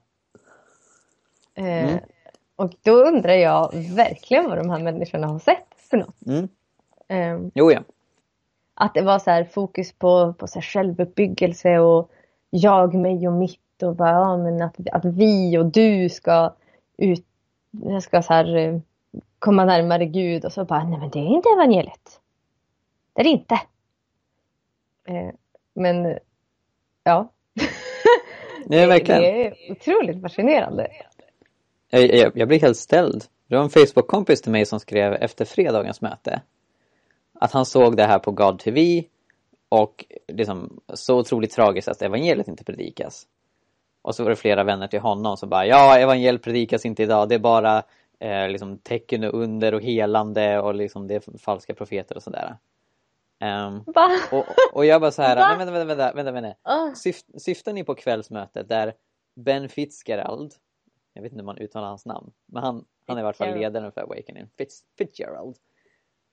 Eh, 1.55 1.89
mm. 1.89 1.99
och 2.55 2.73
då 2.83 2.91
undrar 2.91 3.33
jag 3.33 3.71
verkligen 3.95 4.49
vad 4.49 4.57
de 4.57 4.69
här 4.69 4.79
människorna 4.79 5.27
har 5.27 5.39
sett 5.39 5.67
för 5.89 5.97
något. 5.97 6.25
Mm. 6.25 6.47
Eh, 7.07 7.49
jo, 7.55 7.71
ja. 7.71 7.79
Att 8.75 8.93
det 8.93 9.01
var 9.01 9.19
så 9.19 9.31
här 9.31 9.43
fokus 9.43 9.93
på, 9.93 10.33
på 10.33 10.47
så 10.47 10.59
här 10.59 10.61
självuppbyggelse 10.61 11.79
och 11.79 12.11
jag, 12.49 12.93
mig 12.93 13.27
och 13.27 13.33
mitt 13.33 13.83
och 13.83 13.95
bara, 13.95 14.11
ja, 14.11 14.37
men 14.37 14.61
att, 14.61 14.75
att 14.91 15.05
vi 15.05 15.57
och 15.57 15.65
du 15.65 16.09
ska 16.09 16.53
ut, 16.97 17.25
ska 18.01 18.21
så 18.21 18.33
här, 18.33 18.55
eh, 18.55 18.79
komma 19.39 19.65
närmare 19.65 20.05
Gud 20.05 20.45
och 20.45 20.51
så 20.53 20.65
bara, 20.65 20.83
nej 20.83 20.99
men 20.99 21.09
det 21.09 21.19
är 21.19 21.27
inte 21.27 21.49
evangeliet. 21.49 22.19
Det 23.13 23.21
är 23.21 23.23
det 23.23 23.29
inte. 23.29 23.55
Eh, 25.07 25.33
men 25.73 26.19
ja. 27.03 27.31
Nej, 28.65 28.87
verkligen. 28.87 29.21
Det 29.21 29.47
är 29.47 29.71
otroligt 29.71 30.21
fascinerande. 30.21 30.87
Jag, 31.93 32.15
jag, 32.15 32.31
jag 32.35 32.47
blir 32.47 32.59
helt 32.59 32.77
ställd. 32.77 33.23
Det 33.47 33.55
var 33.55 33.63
en 33.63 33.69
Facebook-kompis 33.69 34.41
till 34.41 34.51
mig 34.51 34.65
som 34.65 34.79
skrev 34.79 35.13
efter 35.13 35.45
fredagens 35.45 36.01
möte 36.01 36.41
att 37.33 37.51
han 37.51 37.65
såg 37.65 37.97
det 37.97 38.03
här 38.03 38.19
på 38.19 38.31
God 38.31 38.59
TV 38.59 39.03
och 39.69 40.05
liksom 40.27 40.79
så 40.93 41.19
otroligt 41.19 41.51
tragiskt 41.51 41.87
att 41.87 42.01
evangeliet 42.01 42.47
inte 42.47 42.63
predikas. 42.63 43.27
Och 44.01 44.15
så 44.15 44.23
var 44.23 44.29
det 44.29 44.35
flera 44.35 44.63
vänner 44.63 44.87
till 44.87 44.99
honom 44.99 45.37
som 45.37 45.49
bara 45.49 45.65
ja, 45.65 45.97
evangeliet 45.97 46.43
predikas 46.43 46.85
inte 46.85 47.03
idag. 47.03 47.29
Det 47.29 47.35
är 47.35 47.39
bara 47.39 47.83
eh, 48.19 48.49
liksom 48.49 48.77
tecken 48.77 49.23
och 49.23 49.33
under 49.33 49.73
och 49.73 49.81
helande 49.81 50.59
och 50.59 50.75
liksom 50.75 51.07
det 51.07 51.15
är 51.15 51.37
falska 51.37 51.73
profeter 51.73 52.15
och 52.15 52.23
sådär. 52.23 52.57
Um, 53.43 53.83
och, 54.31 54.45
och 54.73 54.85
jag 54.85 55.01
bara 55.01 55.11
så 55.11 55.21
här, 55.21 55.35
nej, 55.35 55.57
vänta, 55.57 55.73
vänta, 55.73 55.95
vänta, 55.95 56.13
vänta, 56.13 56.31
vänta. 56.31 56.49
Uh. 56.49 56.93
Syft, 56.93 57.41
syftar 57.41 57.73
ni 57.73 57.83
på 57.83 57.95
kvällsmötet 57.95 58.69
där 58.69 58.93
Ben 59.35 59.69
Fitzgerald, 59.69 60.53
jag 61.13 61.21
vet 61.21 61.31
inte 61.31 61.41
hur 61.41 61.45
man 61.45 61.57
uttalar 61.57 61.87
hans 61.87 62.05
namn, 62.05 62.31
men 62.45 62.63
han, 62.63 62.85
han 63.07 63.17
är 63.17 63.21
i 63.21 63.23
vart 63.23 63.35
fall 63.35 63.57
ledaren 63.59 63.91
för 63.91 64.01
Awakening, 64.01 64.47
Fitz, 64.57 64.83
Fitzgerald. 64.97 65.55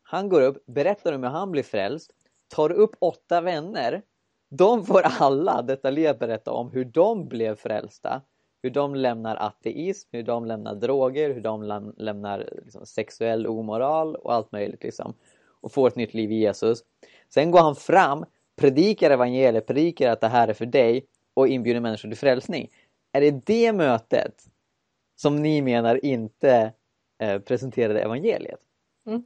Han 0.03 0.29
går 0.29 0.41
upp, 0.41 0.67
berättar 0.67 1.13
om 1.13 1.23
hur 1.23 1.31
han 1.31 1.51
blir 1.51 1.63
frälst, 1.63 2.13
tar 2.49 2.73
upp 2.73 2.97
åtta 2.99 3.41
vänner. 3.41 4.03
De 4.49 4.87
får 4.87 5.03
alla 5.05 5.63
detaljerat 5.63 6.19
berätta 6.19 6.53
om 6.53 6.71
hur 6.71 6.85
de 6.85 7.29
blev 7.29 7.57
frälsta, 7.57 8.23
hur 8.63 8.71
de 8.71 8.95
lämnar 8.95 9.37
ateism, 9.37 10.09
hur 10.13 10.23
de 10.23 10.45
lämnar 10.45 10.75
droger, 10.75 11.35
hur 11.35 11.41
de 11.41 11.93
lämnar 11.97 12.49
liksom, 12.65 12.87
sexuell 12.87 13.47
omoral 13.47 14.17
och 14.17 14.35
allt 14.35 14.53
möjligt 14.53 14.83
liksom 14.83 15.15
och 15.61 15.73
får 15.73 15.89
ett 15.89 15.97
nytt 15.97 16.15
liv 16.15 16.33
i 16.33 16.35
Jesus. 16.35 16.85
Sen 17.29 17.51
går 17.51 17.61
han 17.61 17.77
fram, 17.77 18.25
predikar 18.57 19.11
evangeliet, 19.11 19.67
predikar 19.67 20.11
att 20.11 20.21
det 20.21 20.29
här 20.29 20.49
är 20.49 20.53
för 20.53 20.67
dig 20.67 21.07
och 21.35 21.49
inbjuder 21.49 21.81
människor 21.81 22.09
till 22.09 22.19
frälsning. 22.19 22.69
Är 23.13 23.21
det 23.21 23.47
det 23.47 23.73
mötet 23.73 24.45
som 25.21 25.43
ni 25.43 25.63
menar 25.63 26.05
inte 26.05 26.73
eh, 27.23 27.39
presenterade 27.39 28.01
evangeliet? 28.01 28.61
Mm. 29.07 29.25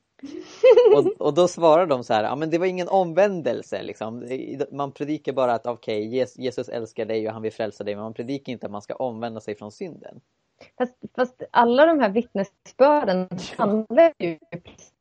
och, 0.96 1.26
och 1.26 1.34
då 1.34 1.48
svarar 1.48 1.86
de 1.86 2.04
så 2.04 2.14
här, 2.14 2.24
ja 2.24 2.36
men 2.36 2.50
det 2.50 2.58
var 2.58 2.66
ingen 2.66 2.88
omvändelse 2.88 3.82
liksom. 3.82 4.28
Man 4.72 4.92
predikar 4.92 5.32
bara 5.32 5.52
att 5.52 5.66
okej, 5.66 6.08
okay, 6.08 6.26
Jesus 6.44 6.68
älskar 6.68 7.04
dig 7.04 7.26
och 7.26 7.32
han 7.32 7.42
vill 7.42 7.52
frälsa 7.52 7.84
dig, 7.84 7.94
men 7.94 8.04
man 8.04 8.14
predikar 8.14 8.52
inte 8.52 8.66
att 8.66 8.72
man 8.72 8.82
ska 8.82 8.94
omvända 8.94 9.40
sig 9.40 9.54
från 9.54 9.72
synden. 9.72 10.20
Fast, 10.78 10.96
fast 11.16 11.42
alla 11.50 11.86
de 11.86 12.00
här 12.00 12.10
vittnesbörden 12.10 13.28
handlar 13.56 14.12
ju 14.18 14.38
precis 14.50 14.94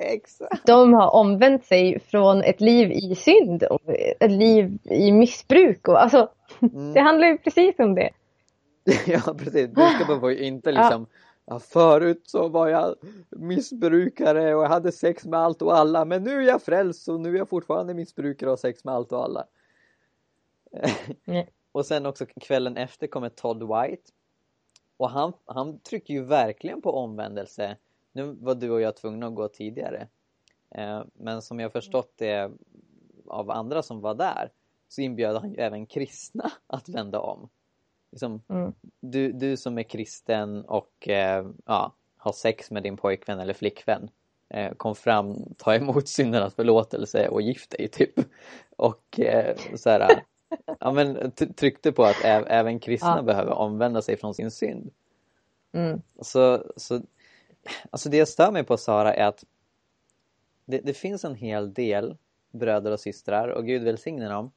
Exakt. 0.00 0.66
De 0.66 0.94
har 0.94 1.14
omvänt 1.14 1.64
sig 1.64 2.00
från 2.00 2.42
ett 2.42 2.60
liv 2.60 2.90
i 2.90 3.14
synd 3.14 3.62
och 3.62 3.80
ett 4.20 4.30
liv 4.30 4.78
i 4.84 5.12
missbruk. 5.12 5.88
Och, 5.88 6.02
alltså, 6.02 6.28
mm. 6.62 6.94
Det 6.94 7.00
handlar 7.00 7.28
ju 7.28 7.38
precis 7.38 7.78
om 7.78 7.94
det. 7.94 8.10
ja, 9.06 9.34
precis. 9.38 9.68
Budskapet 9.68 10.20
var 10.20 10.30
ju 10.30 10.38
inte 10.38 10.72
liksom 10.72 11.06
ja. 11.44 11.58
Förut 11.58 12.22
så 12.24 12.48
var 12.48 12.68
jag 12.68 12.94
missbrukare 13.30 14.54
och 14.54 14.62
jag 14.62 14.68
hade 14.68 14.92
sex 14.92 15.24
med 15.24 15.40
allt 15.40 15.62
och 15.62 15.76
alla 15.76 16.04
men 16.04 16.22
nu 16.22 16.42
är 16.42 16.48
jag 16.48 16.62
frälst 16.62 17.08
och 17.08 17.20
nu 17.20 17.34
är 17.34 17.38
jag 17.38 17.48
fortfarande 17.48 17.94
missbrukare 17.94 18.50
och 18.50 18.52
har 18.52 18.56
sex 18.56 18.84
med 18.84 18.94
allt 18.94 19.12
och 19.12 19.24
alla. 19.24 19.46
och 21.72 21.86
sen 21.86 22.06
också 22.06 22.26
kvällen 22.40 22.76
efter 22.76 23.06
kommer 23.06 23.28
Todd 23.28 23.62
White. 23.62 24.12
Och 24.96 25.10
han, 25.10 25.32
han 25.44 25.78
trycker 25.78 26.14
ju 26.14 26.24
verkligen 26.24 26.82
på 26.82 26.92
omvändelse 26.92 27.76
nu 28.12 28.36
var 28.40 28.54
du 28.54 28.70
och 28.70 28.80
jag 28.80 28.96
tvungna 28.96 29.26
att 29.26 29.34
gå 29.34 29.48
tidigare. 29.48 30.08
Eh, 30.70 31.02
men 31.12 31.42
som 31.42 31.60
jag 31.60 31.72
förstått 31.72 32.12
det 32.16 32.52
av 33.26 33.50
andra 33.50 33.82
som 33.82 34.00
var 34.00 34.14
där 34.14 34.52
så 34.88 35.00
inbjöd 35.00 35.36
han 35.36 35.50
ju 35.50 35.56
även 35.56 35.86
kristna 35.86 36.52
att 36.66 36.88
vända 36.88 37.20
om. 37.20 37.48
Liksom, 38.10 38.42
mm. 38.48 38.72
du, 39.00 39.32
du 39.32 39.56
som 39.56 39.78
är 39.78 39.82
kristen 39.82 40.64
och 40.64 41.08
eh, 41.08 41.46
ja, 41.66 41.94
har 42.16 42.32
sex 42.32 42.70
med 42.70 42.82
din 42.82 42.96
pojkvän 42.96 43.40
eller 43.40 43.54
flickvän 43.54 44.10
eh, 44.48 44.72
kom 44.72 44.94
fram, 44.94 45.54
ta 45.56 45.74
emot 45.74 46.08
syndernas 46.08 46.54
förlåtelse 46.54 47.28
och 47.28 47.42
gift 47.42 47.70
dig 47.70 47.88
typ. 47.88 48.20
Och 48.76 49.20
så 49.76 49.90
här, 49.90 50.22
ja, 50.80 50.92
men, 50.92 51.32
tryckte 51.56 51.92
på 51.92 52.04
att 52.04 52.24
även 52.24 52.80
kristna 52.80 53.16
ja. 53.16 53.22
behöver 53.22 53.52
omvända 53.52 54.02
sig 54.02 54.16
från 54.16 54.34
sin 54.34 54.50
synd. 54.50 54.90
Mm. 55.72 56.02
Så, 56.20 56.72
så 56.76 57.00
Alltså 57.90 58.08
det 58.08 58.16
jag 58.16 58.28
stör 58.28 58.50
mig 58.50 58.64
på 58.64 58.76
Sara 58.76 59.14
är 59.14 59.26
att 59.26 59.44
det, 60.64 60.78
det, 60.78 60.94
finns 60.94 61.24
en 61.24 61.34
hel 61.34 61.74
del 61.74 62.16
bröder 62.50 62.92
och 62.92 63.00
systrar 63.00 63.48
och 63.48 63.66
Gud 63.66 63.82
välsigne 63.82 64.28
dem. 64.28 64.52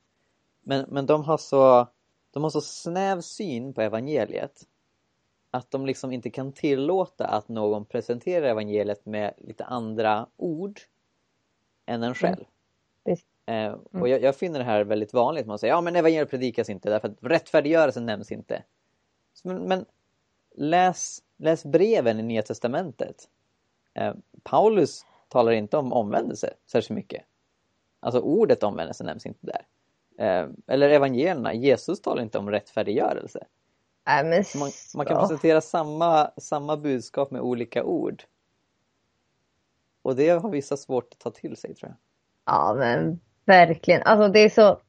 Men, 0.63 0.85
men 0.89 1.05
de, 1.05 1.23
har 1.23 1.37
så, 1.37 1.87
de 2.31 2.43
har 2.43 2.49
så 2.49 2.61
snäv 2.61 3.21
syn 3.21 3.73
på 3.73 3.81
evangeliet 3.81 4.67
att 5.51 5.71
de 5.71 5.85
liksom 5.85 6.11
inte 6.11 6.29
kan 6.29 6.51
tillåta 6.51 7.27
att 7.27 7.47
någon 7.47 7.85
presenterar 7.85 8.47
evangeliet 8.47 9.05
med 9.05 9.33
lite 9.37 9.65
andra 9.65 10.27
ord 10.37 10.81
än 11.85 12.03
en 12.03 12.15
själv. 12.15 12.45
Mm. 13.05 13.17
Eh, 13.45 14.01
och 14.01 14.09
jag, 14.09 14.21
jag, 14.21 14.35
finner 14.35 14.59
det 14.59 14.65
här 14.65 14.83
väldigt 14.83 15.13
vanligt. 15.13 15.45
Man 15.45 15.59
säger 15.59 15.73
ja 15.73 15.81
men 15.81 15.95
evangeliet 15.95 16.29
predikas 16.29 16.69
inte 16.69 16.89
därför 16.89 17.07
att 17.07 17.17
rättfärdiggörelsen 17.21 18.05
nämns 18.05 18.31
inte. 18.31 18.63
Men, 19.43 19.57
men 19.57 19.85
läs 20.55 21.23
Läs 21.41 21.65
breven 21.65 22.19
i 22.19 22.23
Nya 22.23 22.41
Testamentet. 22.41 23.29
Eh, 23.93 24.13
Paulus 24.43 25.05
talar 25.27 25.51
inte 25.51 25.77
om 25.77 25.93
omvändelse 25.93 26.53
särskilt 26.71 26.95
mycket. 26.95 27.23
Alltså 27.99 28.19
ordet 28.21 28.63
omvändelse 28.63 29.03
nämns 29.03 29.25
inte 29.25 29.45
där. 29.45 29.61
Eh, 30.17 30.47
eller 30.67 30.89
evangelierna, 30.89 31.53
Jesus 31.53 32.01
talar 32.01 32.21
inte 32.21 32.37
om 32.37 32.49
rättfärdiggörelse. 32.49 33.39
Men 34.05 34.43
man, 34.55 34.71
man, 34.95 35.05
kan 35.05 35.19
presentera 35.19 35.61
samma, 35.61 36.31
samma 36.37 36.77
budskap 36.77 37.31
med 37.31 37.41
olika 37.41 37.83
ord. 37.83 38.23
Och 40.01 40.15
det 40.15 40.29
har 40.29 40.49
vissa 40.49 40.77
svårt 40.77 41.13
att 41.13 41.19
ta 41.19 41.31
till 41.31 41.57
sig 41.57 41.75
tror 41.75 41.89
jag. 41.89 41.97
Ja 42.55 42.73
men 42.73 43.19
verkligen. 43.45 44.01
Alltså 44.03 44.27
det 44.27 44.39
är 44.39 44.49
så 44.49 44.79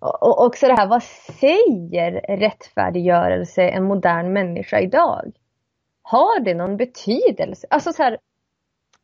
och 0.00 0.44
också 0.44 0.66
det 0.66 0.74
här, 0.74 0.86
vad 0.86 1.02
säger 1.02 2.36
rättfärdiggörelse 2.36 3.62
en 3.62 3.84
modern 3.84 4.32
människa 4.32 4.80
idag? 4.80 5.32
Har 6.02 6.40
det 6.40 6.54
någon 6.54 6.76
betydelse? 6.76 7.66
Alltså 7.70 7.92
så 7.92 8.02
här, 8.02 8.18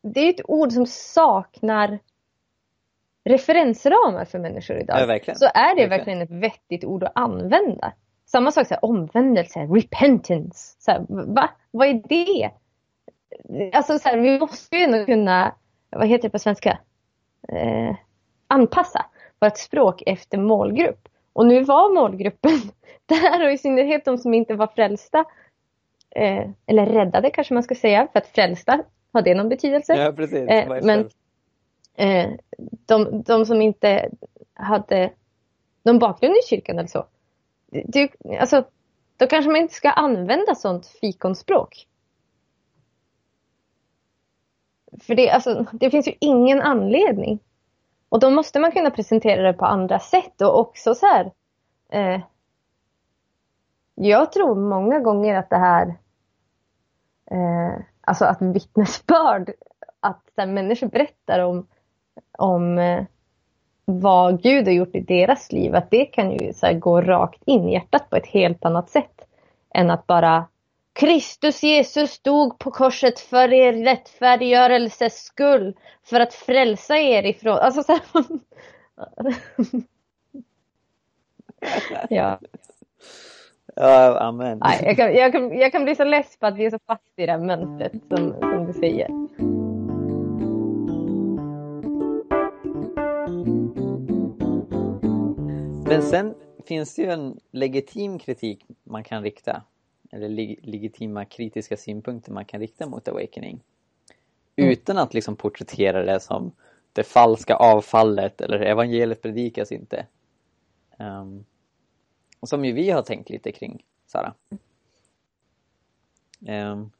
det 0.02 0.20
är 0.20 0.30
ett 0.30 0.50
ord 0.50 0.72
som 0.72 0.86
saknar 0.86 1.98
referensramar 3.24 4.24
för 4.24 4.38
människor 4.38 4.76
idag. 4.76 5.20
Ja. 5.26 5.34
Så 5.34 5.44
är 5.54 5.76
det 5.76 5.86
verkligen. 5.86 5.90
verkligen 5.90 6.22
ett 6.22 6.30
vettigt 6.30 6.84
ord 6.84 7.04
att 7.04 7.12
använda. 7.14 7.92
Samma 8.26 8.50
sak, 8.50 8.66
så 8.66 8.74
här, 8.74 8.84
omvändelse, 8.84 9.60
repentance. 9.60 10.76
Så 10.78 10.90
här, 10.90 11.06
va? 11.08 11.50
Vad 11.70 11.88
är 11.88 12.02
det? 12.08 12.50
Alltså 13.72 13.98
så 13.98 14.08
här, 14.08 14.18
vi 14.18 14.38
måste 14.38 14.76
ju 14.76 14.82
ändå 14.82 15.04
kunna, 15.04 15.54
vad 15.90 16.08
heter 16.08 16.22
det 16.22 16.30
på 16.30 16.38
svenska? 16.38 16.78
Eh, 17.48 17.96
anpassa 18.46 19.06
vårt 19.40 19.58
språk 19.58 20.02
efter 20.06 20.38
målgrupp. 20.38 21.08
Och 21.32 21.46
nu 21.46 21.62
var 21.62 21.94
målgruppen 21.94 22.60
där 23.06 23.46
och 23.46 23.52
i 23.52 23.58
synnerhet 23.58 24.04
de 24.04 24.18
som 24.18 24.34
inte 24.34 24.54
var 24.54 24.66
frälsta. 24.66 25.24
Eh, 26.10 26.50
eller 26.66 26.86
räddade 26.86 27.30
kanske 27.30 27.54
man 27.54 27.62
ska 27.62 27.74
säga, 27.74 28.08
för 28.12 28.18
att 28.18 28.26
frälsta, 28.26 28.82
har 29.12 29.22
det 29.22 29.34
någon 29.34 29.48
betydelse? 29.48 29.94
Ja, 29.94 30.12
precis. 30.12 30.48
Eh, 30.48 30.80
men 30.82 31.08
eh, 31.94 32.30
de, 32.86 33.22
de 33.22 33.46
som 33.46 33.62
inte 33.62 34.10
hade 34.54 35.12
någon 35.82 35.98
bakgrund 35.98 36.34
i 36.36 36.48
kyrkan 36.48 36.78
eller 36.78 36.88
så. 36.88 37.06
Du, 37.66 38.08
alltså, 38.40 38.64
då 39.16 39.26
kanske 39.26 39.50
man 39.50 39.60
inte 39.60 39.74
ska 39.74 39.90
använda 39.90 40.54
sånt 40.54 40.86
fikonspråk. 40.86 41.88
För 45.00 45.14
det, 45.14 45.30
alltså, 45.30 45.66
det 45.72 45.90
finns 45.90 46.08
ju 46.08 46.14
ingen 46.20 46.60
anledning 46.60 47.40
och 48.08 48.20
då 48.20 48.30
måste 48.30 48.60
man 48.60 48.72
kunna 48.72 48.90
presentera 48.90 49.42
det 49.42 49.58
på 49.58 49.64
andra 49.64 49.98
sätt 49.98 50.40
och 50.40 50.58
också 50.58 50.94
så 50.94 51.06
här. 51.06 51.32
Eh, 51.88 52.20
jag 53.94 54.32
tror 54.32 54.54
många 54.54 55.00
gånger 55.00 55.34
att 55.34 55.50
det 55.50 55.56
här, 55.56 55.86
eh, 57.30 57.82
alltså 58.00 58.24
att 58.24 58.42
vittnesbörd, 58.42 59.52
att 60.00 60.30
här, 60.36 60.46
människor 60.46 60.86
berättar 60.88 61.40
om, 61.40 61.66
om 62.38 62.78
eh, 62.78 63.04
vad 63.84 64.42
Gud 64.42 64.66
har 64.66 64.72
gjort 64.72 64.94
i 64.94 65.00
deras 65.00 65.52
liv, 65.52 65.74
att 65.74 65.90
det 65.90 66.04
kan 66.04 66.30
ju 66.30 66.52
så 66.52 66.72
gå 66.74 67.00
rakt 67.00 67.42
in 67.44 67.68
i 67.68 67.72
hjärtat 67.72 68.10
på 68.10 68.16
ett 68.16 68.26
helt 68.26 68.64
annat 68.64 68.90
sätt 68.90 69.20
än 69.74 69.90
att 69.90 70.06
bara 70.06 70.44
Kristus 70.92 71.62
Jesus 71.62 72.18
dog 72.18 72.58
på 72.58 72.70
korset 72.70 73.20
för 73.20 73.52
er 73.52 73.72
rättfärdiggörelses 73.72 75.24
skull. 75.24 75.76
För 76.04 76.20
att 76.20 76.34
frälsa 76.34 76.96
er 76.96 77.22
ifrån... 77.22 77.58
Alltså 77.58 77.82
så 77.82 77.92
här... 77.92 78.02
ja. 82.10 82.38
Ja, 83.76 84.18
amen. 84.20 84.58
Nej, 84.58 84.82
jag, 84.84 84.96
kan, 84.96 85.14
jag, 85.14 85.32
kan, 85.32 85.58
jag 85.58 85.72
kan 85.72 85.84
bli 85.84 85.94
så 85.94 86.04
less 86.04 86.36
på 86.38 86.46
att 86.46 86.56
vi 86.56 86.66
är 86.66 86.70
så 86.70 86.78
fast 86.86 87.02
i 87.16 87.26
det 87.26 87.32
här 87.32 87.38
mönstret 87.38 87.92
som, 88.08 88.34
som 88.40 88.66
du 88.66 88.72
säger. 88.72 89.08
Men 95.86 96.02
sen 96.02 96.34
finns 96.66 96.94
det 96.94 97.02
ju 97.02 97.10
en 97.10 97.40
legitim 97.50 98.18
kritik 98.18 98.66
man 98.84 99.04
kan 99.04 99.22
rikta 99.22 99.62
eller 100.10 100.28
leg 100.28 100.58
legitima 100.62 101.24
kritiska 101.24 101.76
synpunkter 101.76 102.32
man 102.32 102.44
kan 102.44 102.60
rikta 102.60 102.86
mot 102.86 103.08
Awakening. 103.08 103.60
Mm. 104.56 104.70
Utan 104.70 104.98
att 104.98 105.14
liksom 105.14 105.36
porträttera 105.36 106.04
det 106.04 106.20
som 106.20 106.52
det 106.92 107.02
falska 107.02 107.54
avfallet 107.54 108.40
eller 108.40 108.60
evangeliet 108.60 109.22
predikas 109.22 109.72
inte. 109.72 110.06
Um, 110.98 111.44
som 112.42 112.64
ju 112.64 112.72
vi 112.72 112.90
har 112.90 113.02
tänkt 113.02 113.30
lite 113.30 113.52
kring, 113.52 113.84
Sara. 114.06 114.34
Um, 116.40 116.90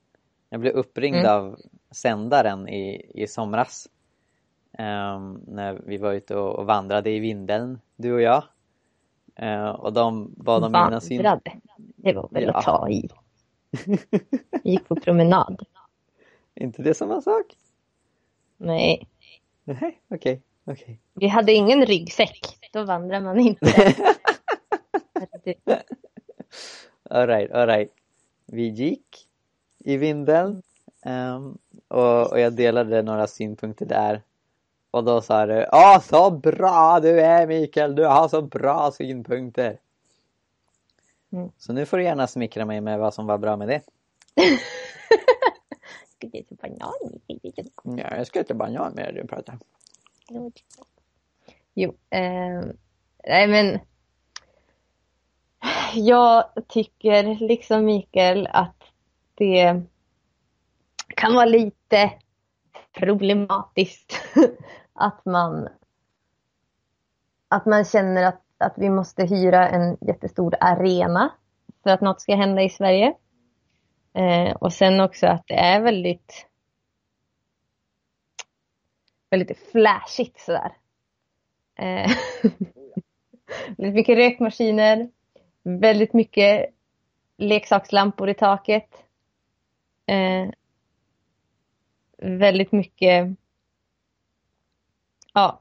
jag 0.49 0.61
blev 0.61 0.73
uppringd 0.73 1.16
mm. 1.16 1.33
av 1.33 1.61
sändaren 1.90 2.68
i, 2.68 3.11
i 3.14 3.27
somras. 3.27 3.88
Um, 4.79 5.44
när 5.47 5.83
vi 5.87 5.99
var 5.99 6.12
ute 6.12 6.37
och, 6.37 6.59
och 6.59 6.66
vandrade 6.66 7.11
i 7.11 7.18
Vindeln, 7.18 7.81
du 7.97 8.12
och 8.12 8.23
jag. 8.23 8.44
Uh, 9.42 9.68
och 9.68 9.92
de 9.92 10.35
bad 10.37 10.64
om 10.64 10.73
mina 10.73 11.01
synpunkter. 11.01 11.61
Det 11.77 12.12
var 12.12 12.29
väl 12.31 12.42
ja. 12.42 12.53
att 12.53 12.64
ta 12.64 12.88
i. 12.88 13.09
Vi 14.62 14.70
gick 14.70 14.88
på 14.88 14.97
promenad. 14.97 15.66
inte 16.55 16.83
det 16.83 16.94
samma 16.94 17.23
sak? 17.23 17.57
Nej. 18.57 19.09
Nej, 19.64 20.01
okej. 20.09 20.42
Okay. 20.64 20.75
okay. 20.75 20.97
Vi 21.14 21.29
hade 21.29 21.53
ingen 21.53 21.87
ryggsäck. 21.87 22.59
Då 22.73 22.85
vandrar 22.85 23.20
man 23.20 23.38
inte. 23.40 23.94
alright, 27.11 27.53
alright. 27.53 27.92
Vi 28.47 28.68
gick 28.68 29.29
i 29.79 29.97
Vindeln 29.97 30.62
um, 31.07 31.59
och, 31.88 32.33
och, 32.33 32.40
jag 32.40 32.53
delade 32.53 33.03
några 33.03 33.27
synpunkter 33.27 33.87
där. 33.87 34.23
Och 34.94 35.04
då 35.04 35.20
sa 35.20 35.46
du, 35.46 35.66
ja 35.72 36.00
så 36.04 36.30
bra 36.30 37.00
du 37.00 37.20
är 37.20 37.46
Mikael, 37.46 37.94
du 37.94 38.04
har 38.04 38.28
så 38.28 38.42
bra 38.42 38.90
synpunkter. 38.90 39.78
Mm. 41.33 41.50
Så 41.59 41.72
nu 41.72 41.87
får 41.87 41.96
du 41.96 42.04
gärna 42.04 42.26
smickra 42.26 42.64
mig 42.64 42.80
med 42.80 42.98
vad 42.98 43.14
som 43.14 43.26
var 43.26 43.38
bra 43.38 43.57
med 43.57 43.68
det. 43.68 43.80
Ska 46.09 46.26
du 46.26 46.38
äta 46.38 46.54
banan? 46.54 46.92
Ja, 47.98 48.16
jag 48.16 48.26
ska 48.26 48.40
äta 48.40 48.54
banan 48.54 48.94
med 48.94 49.14
du 49.14 49.26
pratar. 49.26 49.59
Jo, 51.74 51.94
eh, 52.11 52.62
nej 53.26 53.48
men 53.48 53.78
jag 55.94 56.44
tycker 56.68 57.38
liksom 57.48 57.85
Mikael 57.85 58.48
att 58.52 58.83
det 59.35 59.83
kan 61.09 61.35
vara 61.35 61.44
lite 61.44 62.12
problematiskt 62.92 64.20
att 64.94 65.24
man 65.24 65.68
att 67.48 67.66
man 67.66 67.85
känner 67.85 68.22
att, 68.22 68.42
att 68.59 68.74
vi 68.76 68.90
måste 68.90 69.24
hyra 69.24 69.68
en 69.68 69.96
jättestor 70.00 70.54
arena 70.61 71.33
för 71.83 71.90
att 71.90 72.00
något 72.00 72.20
ska 72.20 72.37
hända 72.37 72.62
i 72.62 72.70
Sverige. 72.70 73.14
Eh, 74.12 74.57
och 74.57 74.72
sen 74.72 75.00
också 75.00 75.26
att 75.26 75.44
det 75.46 75.54
är 75.54 75.80
väldigt 75.80 76.46
väldigt 79.30 79.59
flashigt 79.72 80.40
sådär. 80.40 80.72
Eh, 81.78 82.11
väldigt 83.76 83.94
mycket 83.94 84.16
rökmaskiner, 84.16 85.11
väldigt 85.62 86.12
mycket 86.12 86.70
leksakslampor 87.37 88.28
i 88.28 88.35
taket. 88.35 89.04
Eh, 90.07 90.48
väldigt 92.18 92.72
mycket 92.72 93.37
ja, 95.35 95.61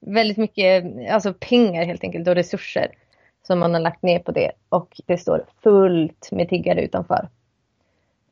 väldigt 0.00 0.36
mycket 0.36 0.84
alltså 1.10 1.34
pengar 1.34 1.84
helt 1.84 2.04
enkelt 2.04 2.28
och 2.28 2.34
resurser 2.34 2.94
som 3.42 3.58
man 3.58 3.74
har 3.74 3.80
lagt 3.80 4.02
ner 4.02 4.18
på 4.18 4.32
det 4.32 4.52
och 4.68 5.00
det 5.06 5.18
står 5.18 5.46
fullt 5.62 6.28
med 6.32 6.48
tiggare 6.48 6.82
utanför. 6.82 7.28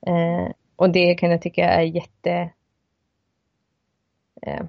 Eh, 0.06 0.52
och 0.76 0.90
det 0.90 1.14
kan 1.14 1.30
jag 1.30 1.42
tycka 1.42 1.64
är 1.64 1.82
jätte 1.82 2.50
eh, 4.42 4.62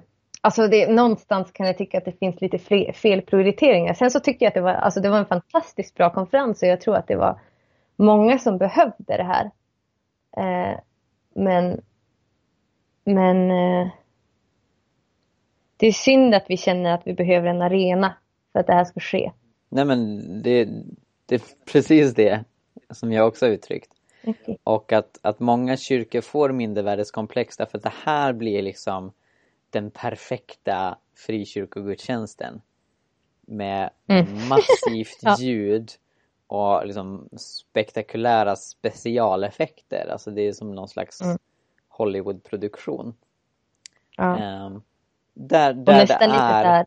Alltså 0.44 0.68
det, 0.68 0.92
någonstans 0.92 1.52
kan 1.52 1.66
jag 1.66 1.78
tycka 1.78 1.98
att 1.98 2.04
det 2.04 2.18
finns 2.18 2.40
lite 2.40 2.58
fel 2.92 3.22
prioriteringar. 3.22 3.94
Sen 3.94 4.10
så 4.10 4.20
tycker 4.20 4.46
jag 4.46 4.50
att 4.50 4.54
det 4.54 4.60
var, 4.60 4.72
alltså 4.72 5.00
det 5.00 5.10
var 5.10 5.18
en 5.18 5.26
fantastiskt 5.26 5.94
bra 5.94 6.10
konferens 6.10 6.62
och 6.62 6.68
jag 6.68 6.80
tror 6.80 6.96
att 6.96 7.06
det 7.06 7.16
var 7.16 7.40
många 7.96 8.38
som 8.38 8.58
behövde 8.58 9.16
det 9.16 9.22
här. 9.22 9.50
Eh, 10.36 10.78
men 11.34 11.80
men 13.04 13.50
eh, 13.50 13.88
det 15.82 15.88
är 15.88 15.92
synd 15.92 16.34
att 16.34 16.44
vi 16.48 16.56
känner 16.56 16.94
att 16.94 17.06
vi 17.06 17.14
behöver 17.14 17.48
en 17.48 17.62
arena 17.62 18.14
för 18.52 18.58
att 18.60 18.66
det 18.66 18.72
här 18.72 18.84
ska 18.84 19.00
ske. 19.00 19.32
Nej 19.68 19.84
men 19.84 20.18
det, 20.42 20.68
det 21.26 21.34
är 21.34 21.42
precis 21.72 22.14
det 22.14 22.44
som 22.90 23.12
jag 23.12 23.28
också 23.28 23.46
har 23.46 23.50
uttryckt. 23.50 23.92
Okay. 24.24 24.56
Och 24.64 24.92
att, 24.92 25.18
att 25.22 25.40
många 25.40 25.76
kyrkor 25.76 26.20
får 26.20 26.52
mindervärdeskomplex 26.52 27.56
därför 27.56 27.78
att 27.78 27.84
det 27.84 27.92
här 28.04 28.32
blir 28.32 28.62
liksom 28.62 29.12
den 29.70 29.90
perfekta 29.90 30.98
frikyrkogudstjänsten. 31.26 32.60
Med 33.40 33.90
Mm. 34.06 34.48
massivt 34.48 35.18
Ja. 35.22 35.36
ljud 35.38 35.90
och 36.46 36.86
liksom 36.86 37.28
spektakulära 37.36 38.56
specialeffekter. 38.56 40.08
Alltså 40.12 40.30
det 40.30 40.42
är 40.48 40.52
som 40.52 40.74
någon 40.74 40.88
slags 40.88 41.20
Mm. 41.22 41.38
Hollywoodproduktion. 41.88 43.14
Ja. 44.16 44.38
Ehm, 44.38 44.82
där 45.34 45.70
Och 45.70 45.76
där 45.84 45.92
det 45.92 45.98
nästan 45.98 46.28
lite 46.28 46.38
så 46.38 46.44
är... 46.44 46.64
här, 46.64 46.86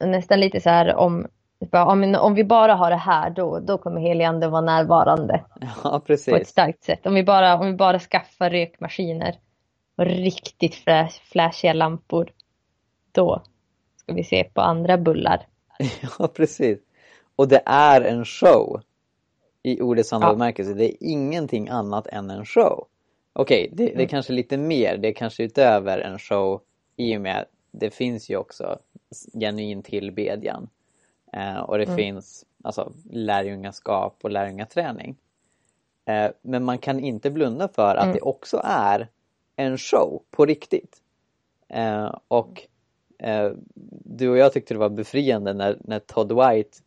nästan 0.00 0.40
lite 0.40 0.60
så 0.60 0.70
här 0.70 0.94
om, 0.94 1.26
om, 1.72 2.14
om 2.20 2.34
vi 2.34 2.44
bara 2.44 2.74
har 2.74 2.90
det 2.90 2.96
här 2.96 3.30
då, 3.30 3.58
då 3.60 3.78
kommer 3.78 4.00
heligande 4.00 4.48
vara 4.48 4.60
närvarande 4.60 5.44
Ja, 5.60 5.90
på 5.90 5.96
ett 5.96 6.04
precis. 6.04 6.48
starkt 6.48 6.84
sätt. 6.84 7.06
Om 7.06 7.14
vi 7.14 7.24
bara, 7.24 7.54
om 7.58 7.66
vi 7.66 7.72
bara 7.72 7.98
skaffar 7.98 8.50
rökmaskiner 8.50 9.34
och 9.96 10.04
riktigt 10.04 10.74
flash, 10.74 11.20
flashiga 11.24 11.72
lampor, 11.72 12.30
då 13.12 13.42
ska 13.96 14.12
vi 14.12 14.24
se 14.24 14.44
på 14.44 14.60
andra 14.60 14.98
bullar. 14.98 15.46
Ja, 16.18 16.28
precis. 16.28 16.78
Och 17.36 17.48
det 17.48 17.62
är 17.66 18.00
en 18.00 18.24
show. 18.24 18.80
I 19.62 19.80
ordets 19.80 20.08
sanna 20.08 20.26
Ja. 20.26 20.32
bemärkelse. 20.32 20.74
Det 20.74 20.84
är 20.84 20.96
ingenting 21.00 21.68
annat 21.68 22.06
än 22.06 22.30
en 22.30 22.44
show. 22.44 22.86
Okej, 23.32 23.68
det, 23.72 23.84
det 23.84 23.90
är 23.90 23.94
Mm. 23.94 24.08
kanske 24.08 24.32
lite 24.32 24.56
mer. 24.56 24.96
Det 24.96 25.08
är 25.08 25.12
kanske 25.14 25.42
utöver 25.44 25.98
en 25.98 26.18
show 26.18 26.60
i 26.96 27.16
och 27.16 27.20
med 27.20 27.40
att 27.40 27.48
det 27.70 27.90
finns 27.90 28.30
ju 28.30 28.36
också 28.36 28.78
genuin 29.40 29.82
tillbedjan. 29.82 30.68
Eh, 31.32 31.56
och 31.58 31.78
det 31.78 31.84
Mm. 31.84 31.96
finns 31.96 32.44
alltså 32.64 32.92
lärjungaskap 33.10 34.18
och 34.22 34.30
lärjungaträning. 34.30 35.16
Eh, 36.04 36.30
men 36.42 36.64
man 36.64 36.78
kan 36.78 37.00
inte 37.00 37.30
blunda 37.30 37.68
för 37.68 37.96
att 37.96 38.04
Mm. 38.04 38.14
det 38.14 38.20
också 38.20 38.60
är 38.64 39.08
en 39.56 39.78
show 39.78 40.22
på 40.30 40.46
riktigt. 40.46 41.02
Eh, 41.68 42.14
och 42.28 42.62
eh, 43.18 43.52
du 44.04 44.28
och 44.28 44.36
jag 44.38 44.52
tyckte 44.52 44.74
det 44.74 44.78
var 44.78 44.88
befriande 44.88 45.52
när, 45.54 45.78
när 45.80 45.98
Todd 45.98 46.32
White 46.32 46.78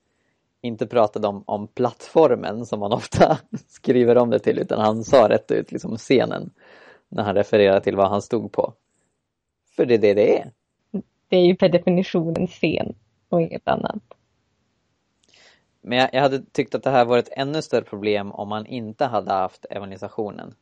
inte 0.61 0.87
pratade 0.87 1.27
om, 1.27 1.43
om 1.45 1.67
plattformen 1.67 2.65
som 2.65 2.79
man 2.79 2.93
ofta 2.93 3.37
skriver 3.67 4.17
om 4.17 4.29
det 4.29 4.39
till 4.39 4.59
utan 4.59 4.79
han 4.79 5.03
sa 5.03 5.29
rätt 5.29 5.51
ut 5.51 5.71
liksom 5.71 5.97
scenen 5.97 6.49
när 7.09 7.23
han 7.23 7.35
refererar 7.35 7.79
till 7.79 7.95
vad 7.95 8.09
han 8.09 8.21
stod 8.21 8.51
på. 8.51 8.73
För 9.79 9.85
det 9.85 9.93
är 9.93 9.97
det 9.97 10.13
det 10.13 10.39
är. 10.39 10.51
Det 11.27 11.37
är 11.37 11.45
ju 11.45 11.55
per 11.55 11.69
definition 11.69 12.35
en 12.37 12.47
scen 12.47 12.95
och 13.29 13.41
inget 13.41 13.67
annat. 13.67 14.03
Men 15.81 15.97
jag, 15.97 16.09
jag 16.13 16.21
hade 16.21 16.41
tyckt 16.51 16.75
att 16.75 16.83
det 16.83 16.89
här 16.89 17.05
var 17.05 17.17
ett 17.17 17.29
ännu 17.31 17.61
större 17.61 17.83
problem 17.83 18.31
om 18.31 18.49
man 18.49 18.65
inte 18.65 19.05
hade 19.05 19.31
haft 19.31 19.65
evangelisationen. 19.69 20.53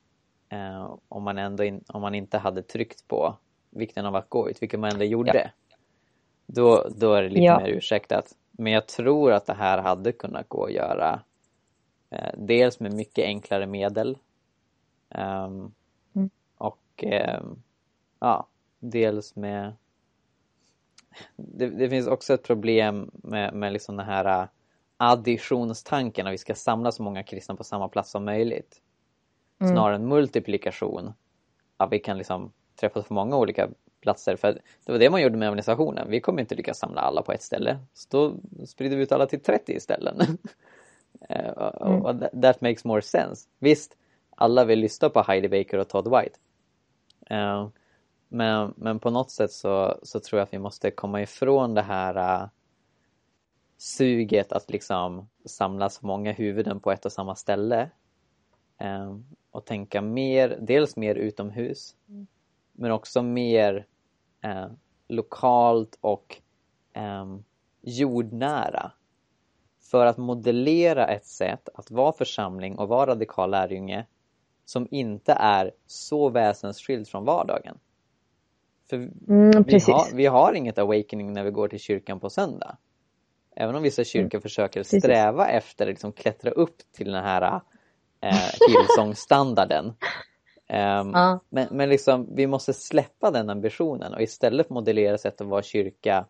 Eh, 0.49 0.95
om, 1.10 1.23
man 1.23 1.38
ändå 1.38 1.63
in, 1.63 1.84
om 1.88 2.01
man 2.01 2.15
inte 2.15 2.38
hade 2.38 2.62
tryckt 2.62 3.08
på 3.08 3.36
vikten 3.69 4.06
av 4.06 4.15
att 4.15 4.30
gå 4.30 4.49
ut, 4.49 4.62
vilket 4.62 4.80
man 4.80 4.91
ändå 4.91 5.06
gjorde. 5.06 5.51
Då, 6.45 6.88
då 6.95 7.13
är 7.13 7.23
det 7.23 7.30
lite 7.30 7.41
Ja. 7.41 7.60
mer 7.60 7.67
ursäktat. 7.69 8.36
Men 8.51 8.73
jag 8.73 8.88
tror 8.88 9.32
att 9.32 9.45
det 9.45 9.53
här 9.53 9.77
hade 9.77 10.12
kunnat 10.12 10.49
gå 10.49 10.65
att 10.65 10.73
göra 10.73 11.21
eh, 12.10 12.32
dels 12.38 12.80
med 12.80 12.93
mycket 12.93 13.25
enklare 13.25 13.65
medel 13.65 14.17
ehm, 15.10 15.71
Mm. 16.15 16.30
och 16.58 17.03
ehm, 17.03 17.63
ja, 18.19 18.47
dels 18.79 19.35
med 19.35 19.73
det, 21.35 21.69
det 21.69 21.89
finns 21.89 22.07
också 22.07 22.33
ett 22.33 22.43
problem 22.43 23.11
med, 23.13 23.53
med 23.53 23.73
liksom 23.73 23.97
den 23.97 24.05
här 24.05 24.41
äh, 24.41 24.47
additionstanken 24.97 26.27
att 26.27 26.33
vi 26.33 26.37
ska 26.37 26.55
samla 26.55 26.91
så 26.91 27.03
många 27.03 27.23
kristna 27.23 27.55
på 27.55 27.63
samma 27.63 27.87
plats 27.87 28.11
som 28.11 28.25
möjligt. 28.25 28.81
Mm. 29.61 29.73
Snarare 29.73 29.95
än 29.95 30.07
multiplikation. 30.07 31.13
Att 31.77 31.91
vi 31.91 31.99
kan 31.99 32.17
liksom 32.17 32.51
träffas 32.79 33.07
på 33.07 33.13
många 33.13 33.37
olika 33.37 33.69
platser. 34.01 34.35
För 34.35 34.53
det 34.85 34.91
var 34.91 34.99
det 34.99 35.09
man 35.09 35.21
gjorde 35.21 35.37
med 35.37 35.47
organisationen. 35.49 36.09
Vi 36.09 36.21
kommer 36.21 36.41
inte 36.41 36.55
lyckas 36.55 36.77
samla 36.79 37.01
alla 37.01 37.21
på 37.21 37.31
ett 37.31 37.41
ställe. 37.43 37.79
Så 37.93 38.07
då 38.09 38.35
sprider 38.65 38.97
vi 38.97 39.03
ut 39.03 39.11
alla 39.11 39.25
till 39.25 39.39
30 39.41 39.79
ställen. 39.79 40.17
Eh, 41.29 41.49
och- 41.51 41.87
Mm. 41.87 42.01
och 42.05 42.41
that, 42.41 42.61
makes 42.61 42.85
more 42.85 43.01
sense. 43.01 43.49
Visst, 43.59 43.97
alla 44.35 44.65
vill 44.65 44.79
lyssna 44.79 45.09
på 45.09 45.21
Heidi 45.21 45.49
Baker 45.49 45.77
och 45.77 45.89
Todd 45.89 46.07
White. 46.17 46.39
Eh, 47.29 47.67
men, 48.27 48.73
men 48.77 48.99
på 48.99 49.09
något 49.09 49.31
sätt 49.31 49.51
så, 49.51 49.99
så 50.03 50.19
tror 50.19 50.39
jag 50.39 50.45
att 50.45 50.53
vi 50.53 50.59
måste 50.59 50.91
komma 50.91 51.21
ifrån 51.21 51.73
det 51.73 51.81
här 51.81 52.41
uh, 52.41 52.49
suget 53.77 54.51
att 54.51 54.69
liksom 54.69 55.29
samla 55.45 55.89
så 55.89 56.05
många 56.05 56.31
huvuden 56.31 56.79
på 56.79 56.91
ett 56.91 57.05
och 57.05 57.11
samma 57.11 57.35
ställe. 57.35 57.89
Eh, 58.77 59.17
och 59.51 59.65
tänka 59.65 60.01
mer, 60.01 60.57
dels 60.61 60.95
mer 60.95 61.15
utomhus, 61.15 61.95
men 62.73 62.91
också 62.91 63.21
mer 63.21 63.85
eh, 64.41 64.67
lokalt 65.07 65.97
och 66.01 66.41
ehm, 66.93 67.43
jordnära. 67.82 68.91
För 69.80 70.05
att 70.05 70.17
modellera 70.17 71.07
ett 71.07 71.25
sätt 71.25 71.69
att 71.73 71.91
vara 71.91 72.13
församling 72.13 72.78
och 72.78 72.88
vara 72.88 73.11
radikal 73.11 73.51
lärjunge 73.51 74.05
som 74.65 74.88
inte 74.91 75.34
är 75.34 75.71
så 75.86 76.30
väsensskild 76.30 77.07
från 77.07 77.25
vardagen. 77.25 77.80
För 78.89 78.95
Mm, 79.27 79.63
vi 79.63 79.63
precis. 79.63 79.88
har, 79.93 80.15
vi 80.15 80.25
har 80.25 80.53
inget 80.53 80.77
awakening 80.77 81.33
när 81.33 81.43
vi 81.43 81.51
går 81.51 81.67
till 81.67 81.79
kyrkan 81.79 82.19
på 82.19 82.29
söndag. 82.29 82.77
Även 83.55 83.75
om 83.75 83.83
vissa 83.83 84.03
kyrkor 84.03 84.39
försöker 84.39 84.79
Mm. 84.79 84.83
Precis. 84.83 85.03
sträva 85.03 85.47
efter 85.47 85.85
att 85.85 85.89
liksom 85.89 86.11
klättra 86.11 86.51
upp 86.51 86.75
till 86.95 87.11
den 87.11 87.23
här 87.23 87.61
eh, 88.21 88.33
Hillsong-standarden. 88.69 89.93
Ehm, 90.69 91.11
Ja. 91.13 91.39
men, 91.49 91.67
men 91.71 91.89
liksom, 91.89 92.35
vi 92.35 92.47
måste 92.47 92.73
släppa 92.73 93.31
den 93.31 93.49
ambitionen 93.49 94.13
och 94.13 94.21
istället 94.21 94.69
modellera 94.69 95.17
sätt 95.17 95.41
att 95.41 95.47
vara 95.47 95.61
kyrka 95.61 96.25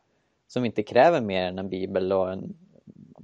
som 0.47 0.65
inte 0.65 0.83
kräver 0.83 1.21
mer 1.21 1.45
än 1.47 1.59
en 1.59 1.69
bibel 1.69 2.11
och 2.13 2.31
en 2.31 2.55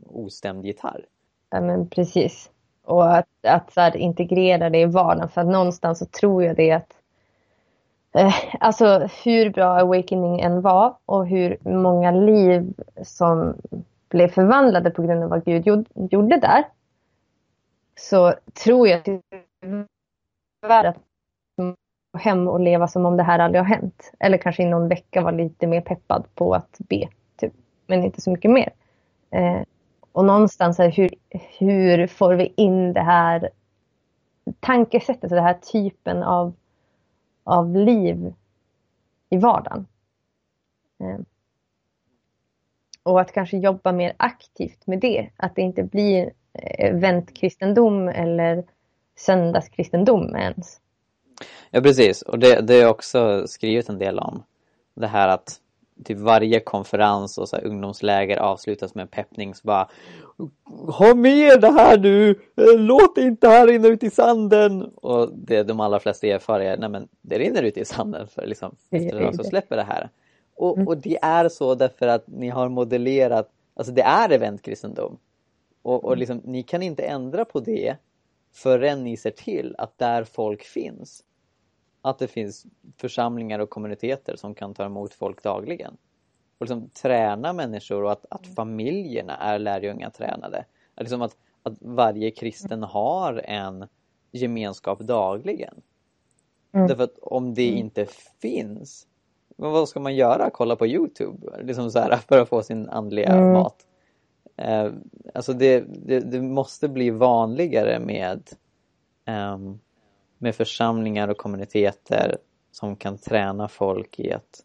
ostämd 0.07 0.65
gitarr. 0.65 1.05
Ja, 1.49 1.61
men 1.61 1.89
precis. 1.89 2.51
Och 2.83 3.15
att, 3.17 3.27
att 3.47 3.73
så 3.73 3.97
integrera 3.97 4.69
det 4.69 4.79
i 4.79 4.85
vardagen. 4.85 5.29
För 5.29 5.41
att 5.41 5.47
någonstans 5.47 5.99
så 5.99 6.05
tror 6.05 6.43
jag 6.43 6.55
det 6.55 6.71
att 6.71 6.93
eh, 8.13 8.33
alltså 8.59 9.09
hur 9.23 9.49
bra 9.49 9.79
Awakening 9.79 10.39
än 10.39 10.61
var 10.61 10.97
och 11.05 11.27
hur 11.27 11.57
många 11.61 12.11
liv 12.11 12.73
som 13.03 13.55
blev 14.09 14.27
förvandlade 14.27 14.91
på 14.91 15.01
grund 15.01 15.23
av 15.23 15.29
vad 15.29 15.45
Gud 15.45 15.67
gjorde 15.95 16.37
där. 16.37 16.63
Så 17.95 18.33
tror 18.63 18.87
jag 18.87 19.03
tyvärr 19.03 20.83
att 20.83 20.97
gå 22.13 22.19
hem 22.19 22.47
och 22.47 22.59
leva 22.59 22.87
som 22.87 23.05
om 23.05 23.17
det 23.17 23.23
här 23.23 23.39
aldrig 23.39 23.61
har 23.61 23.75
hänt. 23.75 24.11
Eller 24.19 24.37
kanske 24.37 24.63
i 24.63 24.65
någon 24.65 24.87
vecka 24.87 25.21
vara 25.21 25.35
lite 25.35 25.67
mer 25.67 25.81
peppad 25.81 26.25
på 26.35 26.55
att 26.55 26.77
be. 26.79 27.09
Typ. 27.37 27.53
Men 27.87 28.03
inte 28.03 28.21
så 28.21 28.31
mycket 28.31 28.51
mer. 28.51 28.69
Eh, 29.31 29.61
och 30.11 30.25
någonstans 30.25 30.77
här, 30.77 30.91
hur, 30.91 31.09
hur 31.59 32.07
får 32.07 32.33
vi 32.33 32.53
in 32.57 32.93
det 32.93 33.01
här 33.01 33.49
tankesättet, 34.59 35.29
den 35.29 35.43
här 35.43 35.53
typen 35.53 36.23
av, 36.23 36.53
av 37.43 37.75
liv 37.75 38.33
i 39.29 39.37
vardagen. 39.37 39.87
Eh, 40.99 41.19
och 43.03 43.21
att 43.21 43.31
kanske 43.31 43.57
jobba 43.57 43.91
mer 43.91 44.13
aktivt 44.17 44.87
med 44.87 44.99
det. 44.99 45.29
Att 45.37 45.55
det 45.55 45.61
inte 45.61 45.83
blir 45.83 46.31
eh, 46.53 46.89
eventkristendom 46.89 48.07
eller 48.07 48.63
söndagskristendom 49.15 50.35
ens. 50.35 50.79
Ja 51.71 51.81
precis 51.81 52.21
och 52.21 52.39
det, 52.39 52.61
det 52.61 52.73
har 52.73 52.81
jag 52.81 52.91
också 52.91 53.47
skrivit 53.47 53.89
en 53.89 53.97
del 53.97 54.19
om. 54.19 54.43
Det 54.93 55.07
här 55.07 55.27
att 55.27 55.59
typ 56.03 56.17
varje 56.17 56.59
konferens 56.59 57.37
och 57.37 57.49
så 57.49 57.55
här, 57.55 57.65
ungdomsläger 57.65 58.37
avslutas 58.37 58.95
med 58.95 59.01
en 59.01 59.07
peppning 59.07 59.55
så 59.55 59.67
bara 59.67 59.89
Ha 60.87 61.15
med 61.15 61.61
det 61.61 61.71
här 61.71 61.97
nu! 61.97 62.39
Låt 62.77 63.15
det 63.15 63.21
inte 63.21 63.47
här 63.47 63.67
rinna 63.67 63.87
ut 63.87 64.03
i 64.03 64.09
sanden! 64.09 64.81
Och 64.81 65.29
det 65.33 65.63
de 65.63 65.79
allra 65.79 65.99
flesta 65.99 66.27
erfar 66.27 66.59
är, 66.59 66.77
nej 66.77 66.89
men 66.89 67.07
det 67.21 67.39
rinner 67.39 67.63
ut 67.63 67.77
i 67.77 67.85
sanden 67.85 68.27
för 68.27 68.45
liksom 68.45 68.75
efter 68.89 69.21
ett 69.21 69.35
så 69.35 69.43
släpper 69.43 69.75
det 69.75 69.83
här. 69.83 70.09
Och, 70.55 70.75
mm. 70.77 70.87
och 70.87 70.97
det 70.97 71.17
är 71.21 71.49
så 71.49 71.75
därför 71.75 72.07
att 72.07 72.27
ni 72.27 72.49
har 72.49 72.69
modellerat, 72.69 73.49
alltså 73.73 73.93
det 73.93 74.01
är 74.01 74.29
eventkristendom. 74.29 75.17
Och, 75.81 76.03
och 76.03 76.11
mm. 76.11 76.19
liksom, 76.19 76.41
ni 76.43 76.63
kan 76.63 76.83
inte 76.83 77.03
ändra 77.03 77.45
på 77.45 77.59
det 77.59 77.95
förrän 78.53 79.03
ni 79.03 79.17
ser 79.17 79.31
till 79.31 79.75
att 79.77 79.97
där 79.97 80.23
folk 80.23 80.63
finns 80.63 81.23
att 82.03 82.19
det 82.19 82.27
finns 82.27 82.65
församlingar 82.97 83.59
och 83.59 83.69
kommuniteter 83.69 84.35
som 84.35 84.55
kan 84.55 84.73
ta 84.73 84.85
emot 84.85 85.13
folk 85.13 85.43
dagligen. 85.43 85.97
Och 86.57 86.65
liksom 86.65 86.89
träna 86.89 87.53
människor 87.53 88.03
och 88.03 88.11
att, 88.11 88.25
att 88.29 88.47
familjerna 88.47 89.37
är 89.37 89.59
lärjungar 89.59 90.09
tränade. 90.09 90.65
Liksom 90.97 91.21
att, 91.21 91.37
att 91.63 91.73
varje 91.79 92.31
kristen 92.31 92.83
har 92.83 93.41
en 93.45 93.87
gemenskap 94.31 94.99
dagligen. 94.99 95.81
Mm. 96.71 96.87
Därför 96.87 97.03
att 97.03 97.17
om 97.21 97.53
det 97.53 97.67
mm. 97.67 97.79
inte 97.79 98.05
finns, 98.41 99.07
vad 99.55 99.89
ska 99.89 99.99
man 99.99 100.15
göra? 100.15 100.49
Kolla 100.49 100.75
på 100.75 100.87
Youtube? 100.87 101.63
Liksom 101.63 101.91
så 101.91 101.99
här, 101.99 102.17
för 102.27 102.39
att 102.39 102.49
få 102.49 102.63
sin 102.63 102.89
andliga 102.89 103.33
mm. 103.33 103.53
mat. 103.53 103.85
Eh, 104.57 104.91
alltså 105.33 105.53
det, 105.53 105.83
det, 106.05 106.19
det, 106.19 106.41
måste 106.41 106.87
bli 106.87 107.09
vanligare 107.09 107.99
med 107.99 108.49
um, 109.53 109.79
med 110.43 110.55
församlingar 110.55 111.27
och 111.27 111.37
kommuniteter 111.37 112.37
som 112.71 112.95
kan 112.95 113.17
träna 113.17 113.67
folk 113.67 114.19
i 114.19 114.33
att, 114.33 114.63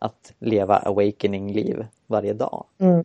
att 0.00 0.32
leva 0.38 0.76
awakening-liv 0.76 1.86
varje 2.06 2.32
dag. 2.32 2.64
Mm. 2.78 3.04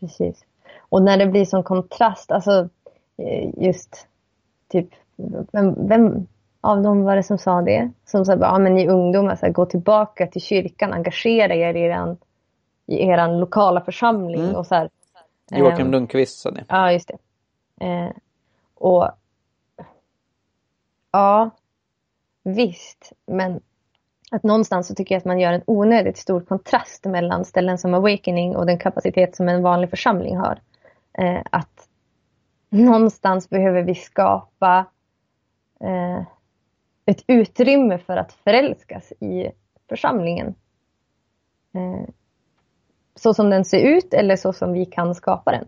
Precis. 0.00 0.44
Och 0.78 1.02
när 1.02 1.16
det 1.16 1.26
blir 1.26 1.44
som 1.44 1.62
kontrast, 1.62 2.30
alltså 2.30 2.68
eh, 3.16 3.50
just 3.56 4.06
typ, 4.68 4.88
vem, 5.52 5.88
vem 5.88 6.26
av 6.60 6.82
dem 6.82 7.04
var 7.04 7.16
det 7.16 7.22
som 7.22 7.38
sa 7.38 7.62
det? 7.62 7.90
Som 8.06 8.24
sa, 8.24 8.36
ja 8.40 8.58
men 8.58 8.74
ni 8.74 8.88
ungdomar, 8.88 9.36
så 9.36 9.46
här, 9.46 9.52
gå 9.52 9.66
tillbaka 9.66 10.26
till 10.26 10.42
kyrkan, 10.42 10.92
engagera 10.92 11.54
er 11.54 11.74
i 11.74 11.80
er, 11.80 12.16
i 12.86 13.02
er 13.08 13.38
lokala 13.38 13.80
församling. 13.80 14.44
Mm. 14.44 14.56
Och 14.56 14.66
så 14.66 14.74
här, 14.74 14.90
Joakim 15.50 15.86
eh, 15.86 15.92
Lundqvist 15.92 16.38
sa 16.38 16.50
det. 16.50 16.64
Ja, 16.68 16.92
just 16.92 17.08
det. 17.08 17.86
Eh, 17.86 18.10
och 18.74 19.08
Ja, 21.10 21.50
visst. 22.44 23.12
Men 23.26 23.60
att 24.30 24.42
någonstans 24.42 24.86
så 24.86 24.94
tycker 24.94 25.14
jag 25.14 25.18
att 25.18 25.24
man 25.24 25.40
gör 25.40 25.52
en 25.52 25.62
onödigt 25.66 26.18
stor 26.18 26.40
kontrast 26.40 27.04
mellan 27.04 27.44
ställen 27.44 27.78
som 27.78 27.94
Awakening 27.94 28.56
och 28.56 28.66
den 28.66 28.78
kapacitet 28.78 29.36
som 29.36 29.48
en 29.48 29.62
vanlig 29.62 29.90
församling 29.90 30.36
har. 30.36 30.60
Eh, 31.18 31.42
att 31.50 31.88
någonstans 32.70 33.50
behöver 33.50 33.82
vi 33.82 33.94
skapa 33.94 34.86
eh, 35.80 36.22
ett 37.06 37.24
utrymme 37.26 37.98
för 37.98 38.16
att 38.16 38.32
förälskas 38.32 39.12
i 39.12 39.50
församlingen. 39.88 40.54
Eh, 41.74 42.08
så 43.14 43.34
som 43.34 43.50
den 43.50 43.64
ser 43.64 43.80
ut 43.80 44.14
eller 44.14 44.36
så 44.36 44.52
som 44.52 44.72
vi 44.72 44.86
kan 44.86 45.14
skapa 45.14 45.50
den. 45.50 45.66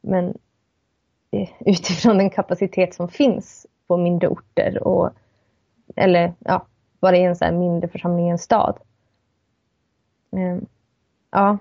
Men 0.00 0.38
eh, 1.30 1.48
utifrån 1.60 2.18
den 2.18 2.30
kapacitet 2.30 2.94
som 2.94 3.08
finns 3.08 3.66
på 3.86 3.96
mindre 3.96 4.28
orter 4.28 4.82
och 4.82 5.10
eller 5.96 6.34
ja, 6.38 6.66
bara 7.00 7.16
i 7.16 7.22
en 7.22 7.36
så 7.36 7.44
här 7.44 7.52
mindre 7.52 7.88
församling 7.88 8.26
i 8.26 8.30
en 8.30 8.38
stad. 8.38 8.78
Um, 10.30 10.66
ja, 11.30 11.58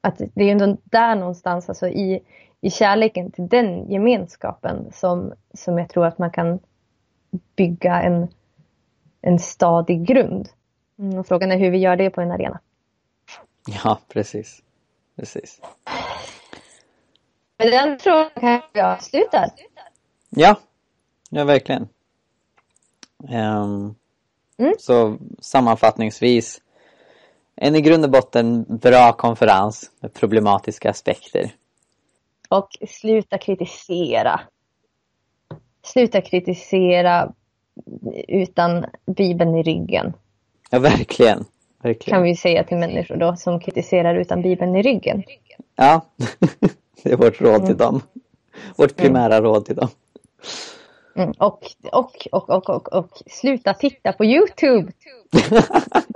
att 0.00 0.18
det 0.34 0.44
är 0.44 0.52
ändå 0.52 0.76
där 0.84 1.16
någonstans, 1.16 1.68
alltså 1.68 1.88
i, 1.88 2.22
i 2.60 2.70
kärleken 2.70 3.30
till 3.30 3.48
den 3.48 3.90
gemenskapen 3.90 4.92
som, 4.92 5.32
som 5.54 5.78
jag 5.78 5.88
tror 5.88 6.06
att 6.06 6.18
man 6.18 6.30
kan 6.30 6.58
bygga 7.56 8.02
en, 8.02 8.28
en 9.20 9.38
stadig 9.38 10.06
grund. 10.06 10.48
Mm, 10.98 11.18
och 11.18 11.26
frågan 11.26 11.52
är 11.52 11.58
hur 11.58 11.70
vi 11.70 11.78
gör 11.78 11.96
det 11.96 12.10
på 12.10 12.20
en 12.20 12.32
arena. 12.32 12.60
Ja, 13.66 13.98
precis. 14.08 14.62
precis. 15.16 15.60
Med 17.58 17.72
den 17.72 17.98
frågan 17.98 18.30
kan 18.40 18.62
vi 18.72 18.80
avsluta. 18.80 19.50
Ja, 20.30 20.56
Ja, 21.34 21.44
verkligen. 21.44 21.88
Um, 23.18 23.94
mm. 24.58 24.74
Så 24.78 25.18
sammanfattningsvis, 25.40 26.60
en 27.56 27.74
i 27.74 27.80
grund 27.80 28.04
och 28.04 28.10
botten 28.10 28.64
bra 28.68 29.12
konferens 29.12 29.90
med 30.00 30.14
problematiska 30.14 30.90
aspekter. 30.90 31.50
Och 32.48 32.68
sluta 32.88 33.38
kritisera. 33.38 34.40
Sluta 35.82 36.20
kritisera 36.20 37.32
utan 38.28 38.84
Bibeln 39.06 39.54
i 39.54 39.62
ryggen. 39.62 40.12
Ja, 40.70 40.78
verkligen. 40.78 41.44
verkligen. 41.82 42.16
Kan 42.16 42.22
vi 42.22 42.36
säga 42.36 42.64
till 42.64 42.76
människor 42.76 43.16
då 43.16 43.36
som 43.36 43.60
kritiserar 43.60 44.14
utan 44.14 44.42
Bibeln 44.42 44.76
i 44.76 44.82
ryggen. 44.82 45.22
Ja, 45.76 46.06
det 47.02 47.12
är 47.12 47.16
vårt 47.16 47.40
råd 47.40 47.60
till 47.60 47.64
mm. 47.64 47.76
dem. 47.76 48.02
Vårt 48.76 48.96
primära 48.96 49.36
mm. 49.36 49.44
råd 49.44 49.64
till 49.66 49.76
dem. 49.76 49.88
Mm, 51.16 51.32
och, 51.38 51.60
och, 51.92 52.28
och, 52.32 52.50
och, 52.50 52.70
och, 52.70 52.92
och, 52.92 53.08
sluta 53.26 53.74
titta 53.74 54.12
på 54.12 54.24
Youtube. 54.24 54.92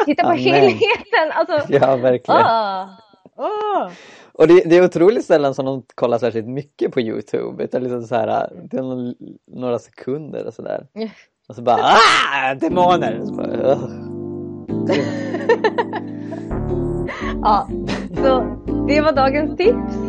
titta 0.07 0.23
på 0.23 0.33
helheten. 0.33 1.33
Alltså, 1.33 1.73
ja, 1.73 1.97
verkligen. 1.97 2.41
Ah, 2.41 2.89
ah. 3.37 3.91
Och 4.33 4.49
det, 4.49 4.63
det, 4.65 4.77
är 4.77 4.85
otroligt 4.85 5.25
sällan 5.25 5.55
som 5.55 5.67
de 5.67 5.83
kollar 5.95 6.19
särskilt 6.19 6.47
mycket 6.47 6.93
på 6.93 7.01
Youtube. 7.01 7.65
Utan 7.65 7.83
liksom 7.83 8.03
så 8.03 8.15
här, 8.15 8.53
det 8.71 8.77
är 8.77 8.83
någon, 8.83 9.15
några 9.47 9.79
sekunder 9.79 10.47
och 10.47 10.55
sådär. 10.55 10.87
Och 11.49 11.55
så 11.55 11.63
bara 11.63 11.77
ah, 11.77 12.55
demoner! 12.55 13.21
Så 13.25 13.33
bara, 13.33 13.53
ja, 17.43 17.69
så 18.17 18.57
det 18.89 19.01
var 19.01 19.13
dagens 19.13 19.57
tips. 19.57 20.08